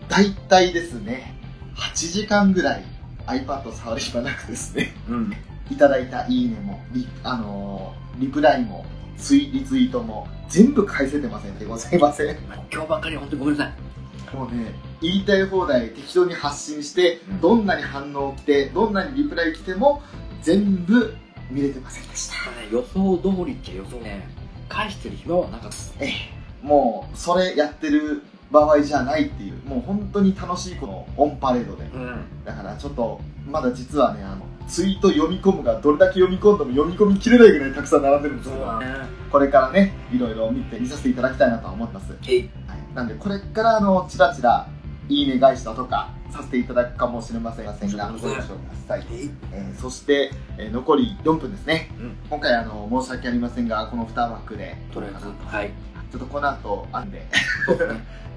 [0.09, 1.34] ー、大体ですね、
[1.76, 2.84] 8時間ぐらい
[3.26, 5.32] iPad 触る暇なくですね、うん。
[5.70, 8.84] いただいたいいねも、リ,、あのーリプライも、
[9.16, 12.36] ツイリツイートも、全部返せてませんでございません。
[12.72, 14.36] 今日ばっかり本当にごめんなさい。
[14.36, 20.02] もうね、言いたい放題適当に発信して、うんどんなに反応来て、どんなにリプライ来ても、
[20.42, 21.14] 全部
[21.51, 22.51] 見れてませんでした。
[22.51, 24.28] まあね、予想通りっちゃ予想ね、
[24.68, 25.76] 返してる暇はなかった。
[26.05, 31.84] ええ、もう、それやってる場合じゃないっていう、もう本当に楽しいこのオンパレードで。
[31.84, 32.44] うん。
[32.44, 38.86] だからちょっと、まだ実はね、あの、ツイート読み込むがどれだけ読み込んでも読み込みきれないぐらいたくさん並んでるんですけど、ね。
[39.30, 42.12] これからね、いろいろ見て、見させていただきたいなとは思ってます。
[42.12, 42.51] はい、
[42.94, 44.68] なんで、これからあの、ちらちら、
[45.09, 48.42] いいね返しだとか、させていただくかもしれませんが、ご了承くだ
[48.86, 49.06] さい。
[49.52, 51.90] えそして、えー残り4分ですね。
[51.98, 55.72] うん今回あの、申し訳ありませんが、この2枠で、とりあえず、はい。
[56.10, 57.26] ちょっとこの後、あんで。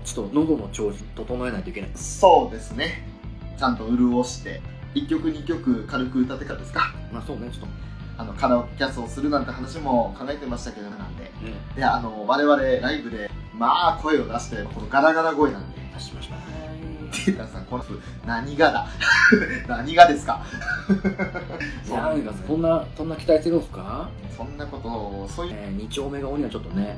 [0.03, 1.91] ちょっと喉の調子整えないといけない。
[1.95, 3.05] そうですね。
[3.57, 4.61] ちゃんと潤して、
[4.95, 6.93] 1曲2曲軽く歌ってからですか。
[7.13, 7.67] まあそうね、ちょっと。
[8.17, 11.31] あの、カラオケキャスをするなんて話も考えてましたけど、なんで。
[11.43, 11.75] うん。
[11.75, 16.35] で、あの、我々ライブで、まあ、声を出して、このガラガラ声なんで、出しました。
[17.11, 17.93] テータさん、この人、
[18.25, 18.87] 何がだ？
[19.67, 20.41] 何がですか？
[21.87, 24.09] いや、なんかそんな、そんな期待してるんですか？
[24.37, 26.97] そんなことを、そういう、えー、二丁目顔にはちょっとね。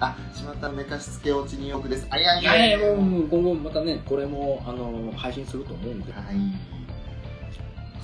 [0.00, 2.06] あ、しまった寝かしつけ落ちによくです。
[2.10, 6.12] あ、いやいいややいや、もう、今後またね、これも、あの、配信すると思うんで。
[6.12, 6.24] はい。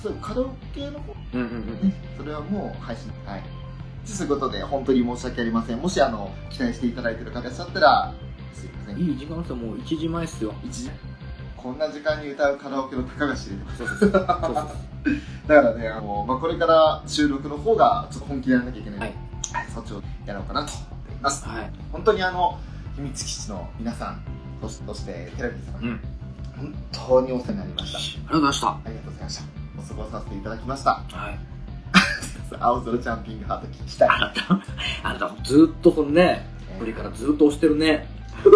[0.01, 1.47] そう、カラオケの方うんうん
[1.81, 1.89] うん。
[1.89, 3.11] ね、それはもう配信。
[3.25, 3.43] はい。
[4.05, 5.79] そういうことで、本当に申し訳ありません。
[5.79, 8.13] もし、あの、期待していただいている方いらっしゃったら、
[8.53, 8.97] すいません。
[8.99, 10.53] いい時間ですよ、もう1時前っすよ。
[10.63, 10.91] 一時、
[11.57, 13.77] こんな時間に歌うカラオケのたかが知れてます。
[13.77, 14.11] そうそうそう。
[15.47, 19.13] だからね、あの、まあ、これから収録の方が、ちょっと本気でやらなきゃいけないので、
[19.53, 21.47] はい、そっちをやろうかなと思っています。
[21.47, 21.71] はい。
[21.91, 22.59] 本当にあの、
[22.95, 24.21] 秘密基地の皆さん、
[24.61, 26.01] そして、そしてテレビ様、うん。
[26.57, 27.99] 本当にお世話になりました。
[27.99, 28.67] ありがとうございました。
[28.67, 29.43] ありがとうございました。
[29.79, 30.91] お過ごさせていただきました。
[30.91, 31.39] はい。
[32.59, 34.09] 青空ジャンピングハート聞きたい。
[34.09, 34.61] あなた、
[35.03, 36.47] あなた、ずっとそのね、
[36.79, 38.07] 振りからずっと押してるね。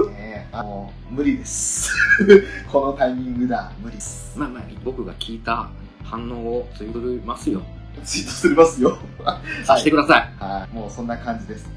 [0.10, 1.92] ねえあの無理です。
[2.72, 4.38] このタイミングだ、無理です。
[4.38, 5.70] まあまあ、僕が聞いた
[6.04, 7.62] 反応をツイートしますよ。
[8.04, 8.98] ツイートするますよ。
[9.66, 10.44] させてください。
[10.44, 11.74] はい、もうそんな感じですね。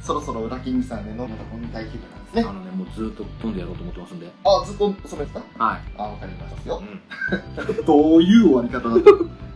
[0.00, 2.42] そろそろ裏キングさんで飲むと飲みたい気分なんですね。
[2.42, 4.32] あのね、もうずっと飲んでやろうと思ってますんで。
[4.44, 5.64] あ、ずっとそれですか？
[5.64, 5.80] はい。
[5.96, 7.82] あ、わかりましたよう。
[7.82, 7.84] ん。
[7.86, 9.10] どういう終わり方だった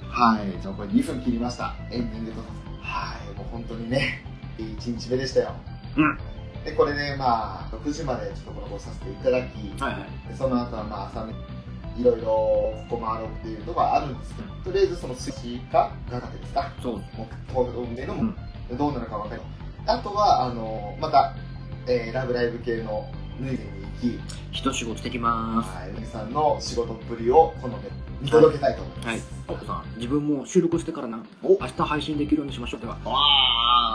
[0.08, 1.74] はい、じゃあこれ2分切りました。
[1.90, 2.40] エンディングと。
[2.80, 4.24] はい、もう本当にね、
[4.58, 5.50] いい1日目でしたよ。
[5.96, 6.18] うん。
[6.66, 10.28] で、これね、まあ、6時までちょっとコラボさせていただき、はいはい。
[10.28, 11.32] でその後はまあ朝ね、
[11.96, 16.92] いろいろここ回ろうっていうのがあるんですけど、とりあえずその寿司か、ガタテですか、そう。
[16.94, 17.02] もう、
[17.48, 18.36] 東京での、うん
[18.76, 19.40] どうなるかわかる。
[19.86, 21.36] あとは、あの、また、
[21.86, 23.08] えーラブライブ系の
[23.40, 23.70] 脱いでに
[24.10, 25.70] 行き、一仕事してきます。
[25.70, 27.84] はい、皆さんの仕事っぷりをこの目
[28.20, 29.08] 見届けたいと思います。
[29.08, 29.20] はい。
[29.46, 31.22] 奥さん、自分も収録してからな。
[31.44, 32.80] お明日配信できるようにしましょう。
[32.80, 32.98] では、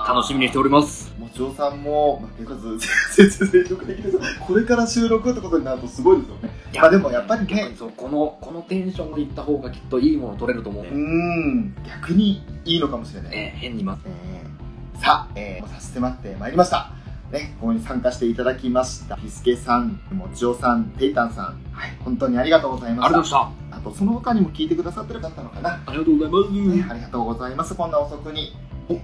[0.08, 1.14] 楽しみにしております。
[1.32, 6.50] もちおさんも、まあ、結構全然精力的ですこれから収録ってことになるとすごいですよね。
[6.76, 10.86] まあでもやっぱりね、そうこの、このテンションで行った方がきっといいもの取れると思う。
[10.86, 13.38] うん、逆にいいのかもしれない。
[13.38, 16.92] えー変にまえーさあ、えー、差し迫ってまいりました。
[17.32, 19.16] ね、ここに参加していただきました。
[19.16, 23.06] ピスケさん、もちおさん、テイタンさん、はい、本当にありがとうございました。
[23.06, 25.82] ありがとうございましあと、その他にも聞いてくださってる方なのかな。
[25.86, 26.78] ありがとうございます。
[26.78, 27.74] ね、ありがとうございます。
[27.74, 28.54] こんな遅くに。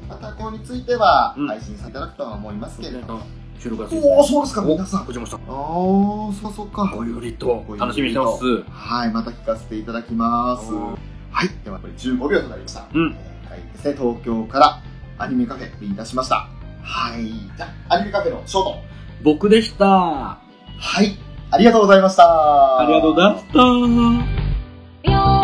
[0.07, 3.21] また、これについてはうん配信させていただくとは思いますけれども。
[3.59, 5.05] 収録がおお、そうですか、皆さん。
[5.05, 5.37] こちらもした。
[5.37, 6.91] あー、そうそうか。
[6.95, 8.63] ごゆりと楽しみにしてます。
[8.69, 10.71] はい、また聞かせていただきます。
[10.71, 12.85] はい、ではこれ15秒となりました。
[12.93, 14.81] うんえーはい、ですね、東京から
[15.17, 16.47] アニメカフェリー出しました。
[16.83, 17.25] はい、
[17.57, 18.75] じゃあ、アニメカフェのショート。
[19.23, 19.85] 僕でした。
[19.87, 20.37] あ
[20.79, 21.17] はい、
[21.51, 22.85] ありがとうございました。
[22.87, 23.45] りがとうございまし
[25.03, 25.36] た。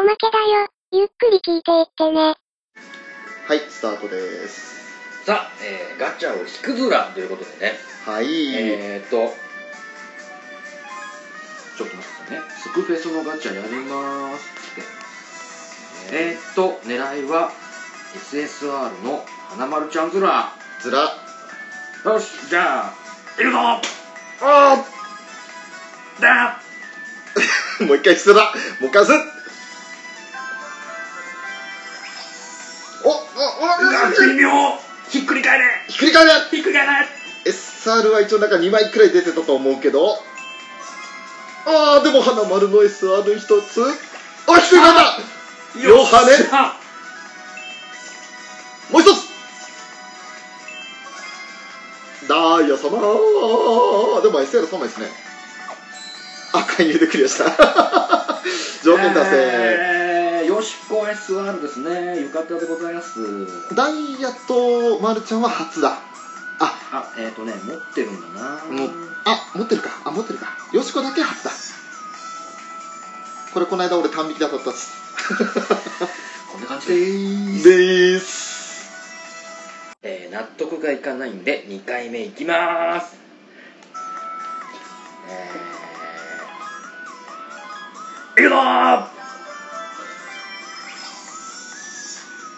[0.00, 0.66] おまけだよ。
[0.92, 2.34] ゆっくり聞いていってね。
[3.46, 5.26] はい、スタートです。
[5.26, 7.74] さあ、えーガチャを引くずらということでね。
[8.06, 9.34] はい、えーっと、
[11.76, 12.40] ちょっと待ってくださいね。
[12.62, 14.48] スクフェスのガチャやります
[16.08, 16.16] って。
[16.16, 17.50] えーっと、狙いは
[18.14, 20.54] SSR の花丸ちゃんずら。
[20.80, 21.10] ずら。
[22.10, 22.94] よし、じゃあ、
[23.38, 23.58] いくぞ
[24.40, 24.82] あ
[26.22, 28.54] だー もう一回すら。
[28.80, 29.12] もう一回す。
[36.20, 37.06] ひっくり返れひっくり返れ
[37.46, 40.18] SR は一応なんか2枚くらい出てたと思うけど。
[41.66, 43.82] あーでも花丸の SR 一つ。
[43.82, 46.76] あひっくり返った両羽ねあ
[48.90, 49.30] もう一つ。
[52.28, 53.00] ダイヤ様。
[54.20, 55.06] でも SR3 枚ですね。
[56.52, 57.44] あ勧誘でクリアした。
[58.84, 59.99] 条件達成、
[60.90, 62.20] えーよしこ SR ですね。
[62.20, 63.74] 浴衣でございます。
[63.76, 65.98] ダイヤとマルちゃんは初だ
[66.58, 68.64] あ、えっ、ー、とね、持ってるんだな。
[68.64, 68.90] もう
[69.24, 71.50] あ持ってるかあ持ってるかよしこだけ初だ
[73.54, 74.96] これこの間俺単引きで当たったっす
[76.52, 77.00] こんな感じでで。
[77.02, 78.50] ーすでーす
[80.02, 83.16] えー、納得がいかないんで、2回目いきまーす。
[85.28, 89.19] えー、いくぞ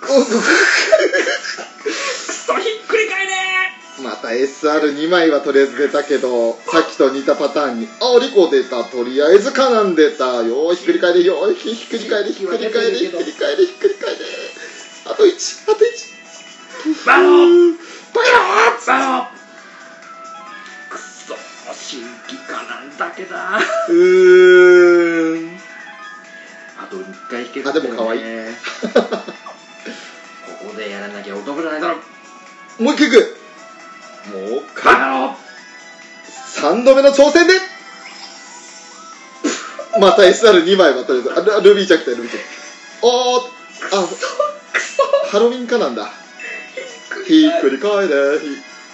[0.03, 0.21] くそ、
[2.59, 3.33] ひっくり返れ
[4.03, 10.43] また SR2 枚はとりあえず出たけどさっきと似たパターンにあリコ出たとりあえずカナン出た。
[10.43, 14.17] よーひっくり返れよーひひっくり返れひっくり返れひっくり返れひっくり返れ。
[15.07, 15.87] あと1あと1
[17.07, 17.77] バロー。
[18.13, 18.27] バカ
[18.87, 19.27] バロ
[20.91, 21.37] くそ、
[21.73, 23.61] 新規化なんだけだ。
[23.89, 25.49] ーうーん。
[26.79, 28.23] あと1回引けるあでも可愛い。
[28.23, 28.27] こ
[29.01, 29.07] こ
[30.83, 31.97] でやらなきゃ男じゃないだろ。
[32.81, 33.37] もう一回いく
[34.33, 34.95] もう一回。
[34.95, 35.37] バカ野郎
[36.71, 37.55] 3度目の挑戦で。
[40.01, 42.43] また SR2 枚はとりあえずあルルビーちゃん来たよルビーちゃん。
[43.03, 43.43] おー。
[43.93, 44.07] あ
[45.31, 46.11] ハロウィンかなんだ。
[47.27, 48.39] ひっくり返れ。
[48.39, 48.47] ひ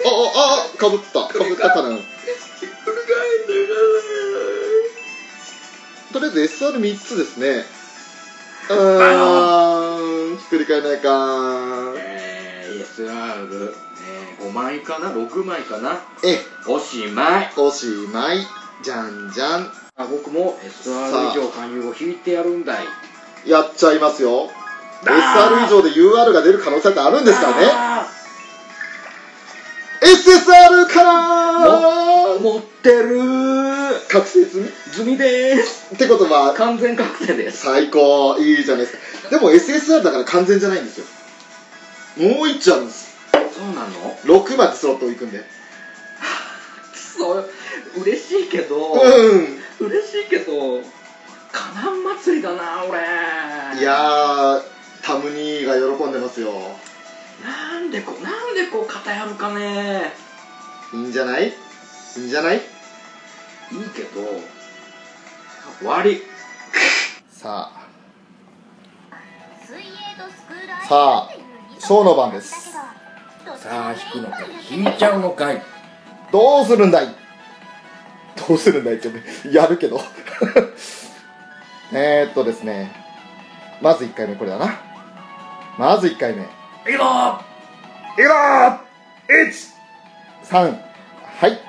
[0.05, 1.26] あああかぶった。
[1.26, 2.97] かぶったかなひっくり
[3.47, 3.68] 返る
[6.12, 7.64] とりあえず SR3 つですね。
[8.70, 9.74] うー。
[9.76, 9.78] ん
[10.39, 11.95] ひっくり返らないか。
[11.97, 13.74] えー、SR、
[14.39, 16.01] えー、5枚かな？6枚かな？
[16.24, 17.53] えおしまい。
[17.57, 18.47] おしまい。
[18.82, 19.72] じゃんじゃん。
[19.97, 22.86] あ僕も SR 以上勧誘を引いてやるんだい。
[23.47, 24.49] やっちゃいますよ。
[25.03, 27.66] SR 以上で UR が出る可能性ってあるんですからね。
[27.72, 28.07] あ
[30.09, 33.18] SSR からー持ってる。
[34.09, 35.94] 覚醒済み済みでーす。
[35.94, 37.66] ってことは完全確定です。
[37.66, 38.38] 最高。
[38.38, 39.30] いいじゃないですか。
[39.30, 41.06] でも SSR だから完全じゃないんですよ。
[42.16, 43.16] もう一丁あるんです。
[43.32, 45.38] そうなの？6までスロットいくんで。
[45.38, 45.44] く
[46.98, 47.44] そ
[48.00, 49.86] 嬉しいけど、うん。
[49.86, 50.80] 嬉しいけど
[51.52, 52.98] 弾祭りだな俺。
[53.78, 54.62] いやー
[55.02, 56.52] タム兄が喜んでますよ
[57.49, 60.12] なんでこうなんでこう偏るかね。
[60.92, 61.49] いいんじゃない？
[61.49, 61.53] い
[62.20, 62.57] いんじゃない？
[62.57, 62.62] いい
[63.94, 64.20] けど
[65.78, 66.22] 終わり。
[67.30, 67.78] さあ。
[70.88, 71.44] さあっていう
[71.76, 72.72] 二ショーの番です。
[72.72, 74.38] さあ引くのか
[74.70, 75.62] 引いちゃうのかい。
[76.30, 77.09] どうするんだい？
[78.49, 79.11] どうするんだいって
[79.51, 80.01] やるけど。
[81.92, 82.94] えーっとですね。
[83.80, 84.80] まず1回目これだな。
[85.78, 86.46] まず1回目
[86.89, 87.05] いくぞ
[88.16, 88.34] いくぞ
[90.49, 90.78] !1!3!
[91.41, 91.61] はい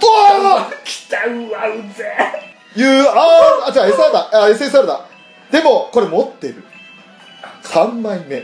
[0.00, 0.06] ド
[0.56, 2.04] アー来たうわうぜ
[2.76, 5.00] いうあーあじゃあ SR だあ SSR だ
[5.50, 6.62] でもこれ持ってる
[7.64, 8.38] 3枚目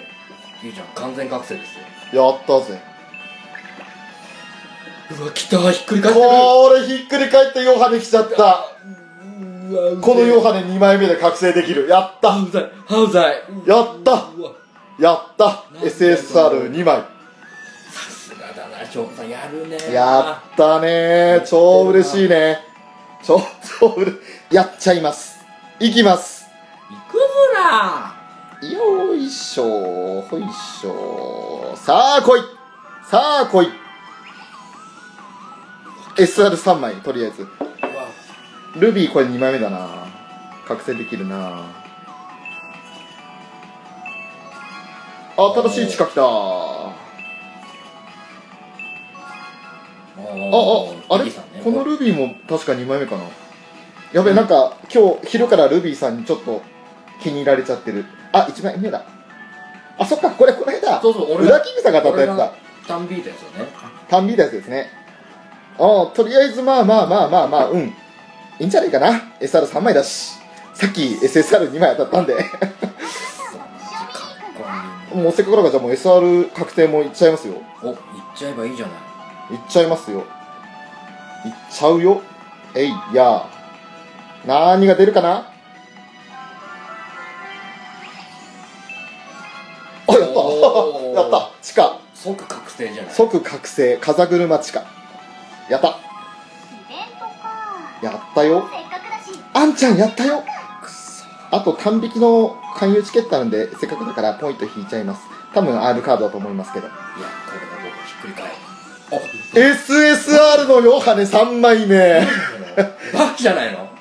[0.65, 1.77] いいじゃん完全覚醒です。
[2.17, 2.81] よやったぜ
[5.19, 8.72] うわ来たひっくり返ってるこれひっくり返ってヨハネ来ちゃった
[10.01, 11.89] このヨハネ2枚目で覚醒できる。
[11.89, 12.33] やった。
[12.33, 14.29] ハウザイハウザイやった。
[14.99, 15.65] やった。
[15.73, 17.05] なんで SSR2 枚。
[17.91, 19.79] さすがだな翔さんやるね。
[19.93, 21.43] やったね。
[21.47, 22.59] 超嬉しいね。
[23.25, 23.41] 超
[23.81, 24.13] 超うれ
[24.51, 25.39] やっちゃいます。
[25.81, 26.47] いきます。
[26.91, 28.15] 行くぞな。
[28.69, 31.75] よいしょほいしょ。
[31.77, 32.41] さあ来い。
[33.09, 33.69] さあ来い。
[36.17, 37.47] SR3 枚とりあえず
[38.77, 40.07] ルビーこれ2枚目だな。
[40.67, 41.65] 覚醒できるな。
[45.37, 46.93] あ新しい地下来たああ
[51.11, 51.31] ああれ、
[51.65, 53.25] このルビーも確か2枚目かな。
[54.13, 56.63] やべえなんか今日昼からルビーさんにちょっと
[57.23, 58.05] 気に入られちゃってる。
[58.33, 59.05] あ1枚目だ。
[59.99, 62.53] あそっかこれこの間そうそう俺が裏キングさんが当たったやつだ。
[62.87, 63.71] タンビートやつよね。
[64.09, 64.91] タンビータやつですね。
[65.79, 67.93] ああとりあえずまあまあまあまあまあうん
[68.59, 70.39] いいんじゃないかな？SR3 枚だし。
[70.75, 72.35] さっき SSR2 枚当たったんで。
[75.15, 77.55] もうせっかくだからじゃあもう SR 確定もいっちゃいますよ。
[77.55, 77.97] いいお行っ
[78.37, 78.93] ちゃえばいいじゃな
[79.51, 79.55] い。
[79.55, 80.21] いっちゃいますよ。
[80.21, 80.25] いっ
[81.71, 82.23] ちゃうよ。
[82.75, 84.47] えいやー。
[84.47, 85.49] 何が出るかな？
[90.09, 90.25] あやった。
[91.21, 91.51] やった。
[91.61, 91.99] 地下。
[92.15, 93.15] 即覚醒じゃない。
[93.15, 94.85] 即覚醒風車地下。
[95.69, 95.99] やった
[98.03, 98.69] やったよ。
[99.55, 100.43] あんちゃんやったよ。
[101.51, 105.23] あと単引きの勧誘チケットなんでせっかくだからポイント引いちゃいます。
[105.55, 106.87] 多分 R カードだと思いますけど。
[106.87, 108.53] いやこれが僕ひっくり返る。
[109.53, 112.27] SSR のヨハネ3枚目あ
[113.13, 113.81] バカじゃないの？
[113.81, 113.93] あん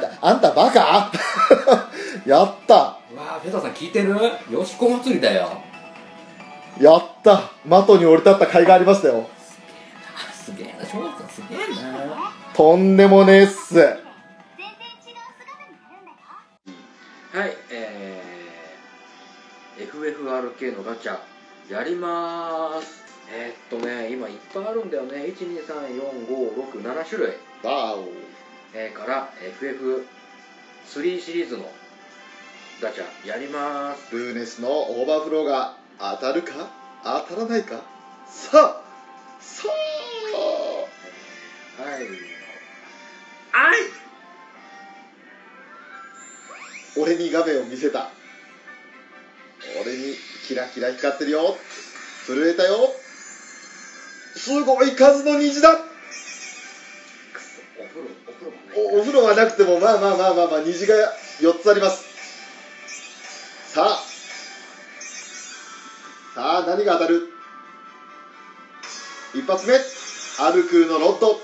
[0.00, 1.12] たあんたバカ？
[2.24, 2.74] やった。
[2.74, 4.16] わあフェザーさん聞いてる？
[4.50, 5.50] よしこ祭りだよ。
[6.80, 7.42] やった。
[7.62, 9.28] 的に降り立った甲斐がありましたよ。
[10.16, 13.72] あすげえな小学さんすげえなとんでもねえっす。
[13.72, 15.16] 全然違う姿
[15.64, 21.18] になるんだよはいえー、FFRK のガチャ
[21.70, 23.02] やりまーす。
[23.32, 25.24] えー、っとね今いっぱいあるんだよね。
[25.38, 27.32] 1234567種類。
[27.62, 28.10] わお。
[28.74, 31.64] えー、から FF3 シリーズの
[32.82, 34.14] ガチャやります。
[34.14, 36.68] ルーネスのオーバーフローが当たるか？
[37.04, 37.76] 当たらないか？
[38.26, 38.82] さあ
[39.40, 39.70] さあ。
[41.90, 42.29] はい
[43.52, 43.78] はい。
[46.96, 48.10] 俺に画面を見せた。
[49.82, 50.14] 俺に
[50.46, 51.56] キラキラ光ってるよ。
[52.26, 52.92] 震えたよ。
[54.36, 55.90] すごい数の虹だ。
[58.74, 60.94] お風呂はなくてもまあまあまあまあまあ虹が
[61.40, 62.04] 4つあります
[63.72, 64.02] さあ
[66.34, 67.28] さあ何が当たる
[69.34, 71.40] 一発目アルクーのロッド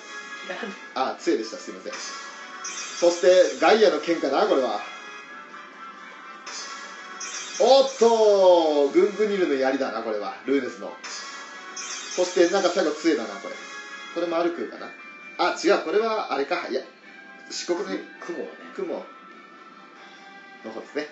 [0.95, 1.57] あ杖でした。
[1.57, 1.93] すいません。
[1.93, 4.81] そしてガイアの剣かなこれは。
[7.59, 10.37] おっとグングニルの槍だなこれは。
[10.47, 10.93] ルーネスの。
[11.77, 13.55] そしてなんか最後杖だなこれ。
[14.15, 14.91] これもアルクーかな。
[15.39, 15.85] あ違う。
[15.85, 16.69] これはあれか。
[16.69, 16.83] いや
[17.51, 17.87] 四国の
[18.21, 18.51] 雲はね。
[18.75, 19.05] 雲。
[20.65, 21.07] の方ですね。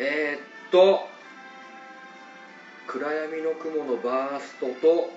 [0.00, 1.08] えー、っと
[2.86, 5.10] 暗闇の雲のバーストと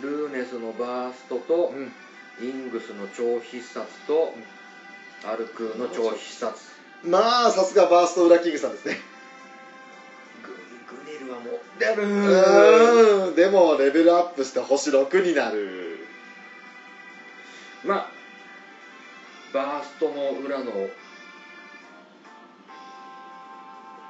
[0.00, 1.92] ルーネスのバーストとうんうん
[2.40, 4.34] イングスの超必殺と
[5.24, 6.62] アルクーの超必殺。
[7.04, 8.98] まあさすがバーストウラキングさんですね。
[10.42, 10.52] グ
[10.96, 12.02] グネルは持ってる。
[12.02, 15.98] うーんでもレベルアップして星6になる。
[17.84, 18.08] まあ
[19.52, 20.72] バーストの裏の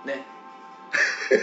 [0.06, 0.24] ね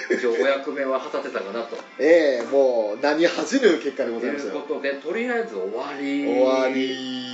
[0.09, 1.77] 一応お役目は果たせたかなと。
[1.99, 6.25] ええもう何恥じぬ結果でございましたよいうことでとりあえず終わり。
[6.25, 7.31] 終わり。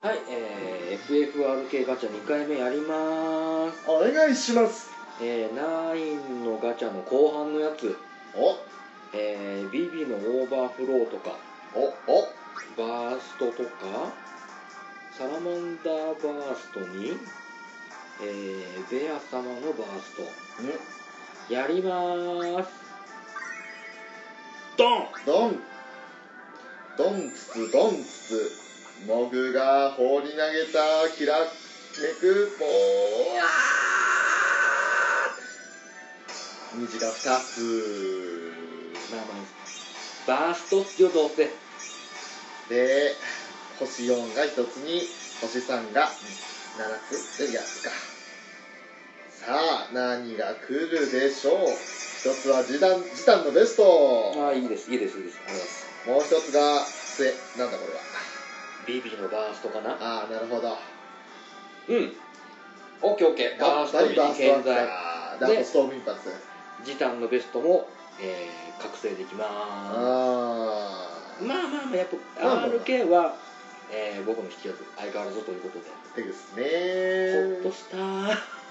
[0.00, 3.84] はい、えー、FFRK ガチャ2回目やりまーす。
[3.88, 4.90] お願いします。
[5.22, 7.96] えー、9のガチャの後半のやつ、
[8.36, 8.58] お。
[9.14, 11.38] えー、BB のオーバーフローとか、
[11.74, 12.28] おお。
[12.76, 14.12] バーストとか、
[15.16, 17.12] サラマンダーバーストに、
[18.20, 20.22] えー、ベア様のバースト。
[21.50, 22.70] やりまーす。
[24.78, 25.06] ドン。
[25.26, 25.60] ドン。
[26.96, 27.30] ドン。
[27.30, 28.02] ツツドン。
[28.02, 28.50] ツツ
[29.06, 30.40] モグが放り投げ
[30.72, 31.46] たきらめ
[32.18, 32.68] くボー
[36.80, 38.52] 虹が2つ
[39.12, 39.34] まあま
[40.44, 41.50] あ、バーストっすよ、どうせ。
[42.70, 43.12] で
[43.78, 45.02] 星4が1つに
[45.42, 46.10] 星3が7
[47.10, 48.13] つで8つか
[49.44, 54.32] さあ何が来るでしょう？1つは時短時短のベスト。
[54.38, 55.38] ああ、いいです、いいです、いいです。
[56.08, 58.00] もう1つが末なんだこれは
[58.88, 59.98] ？BB のバーストかな？
[60.00, 60.78] ああなるほど。
[61.88, 62.12] うん。
[63.02, 63.60] オッケーオッケー。
[63.60, 64.86] バーストにバーストワン現在。
[64.86, 66.22] かであとストームインパルス。
[66.86, 67.86] 時短のベストも、
[68.22, 71.44] えー、覚醒できまあす。
[71.44, 73.36] まあまあまあ、やっぱ、まあ RK は、
[73.92, 78.63] えー、僕の引きやつ、相変わらずということで、あですほっねとした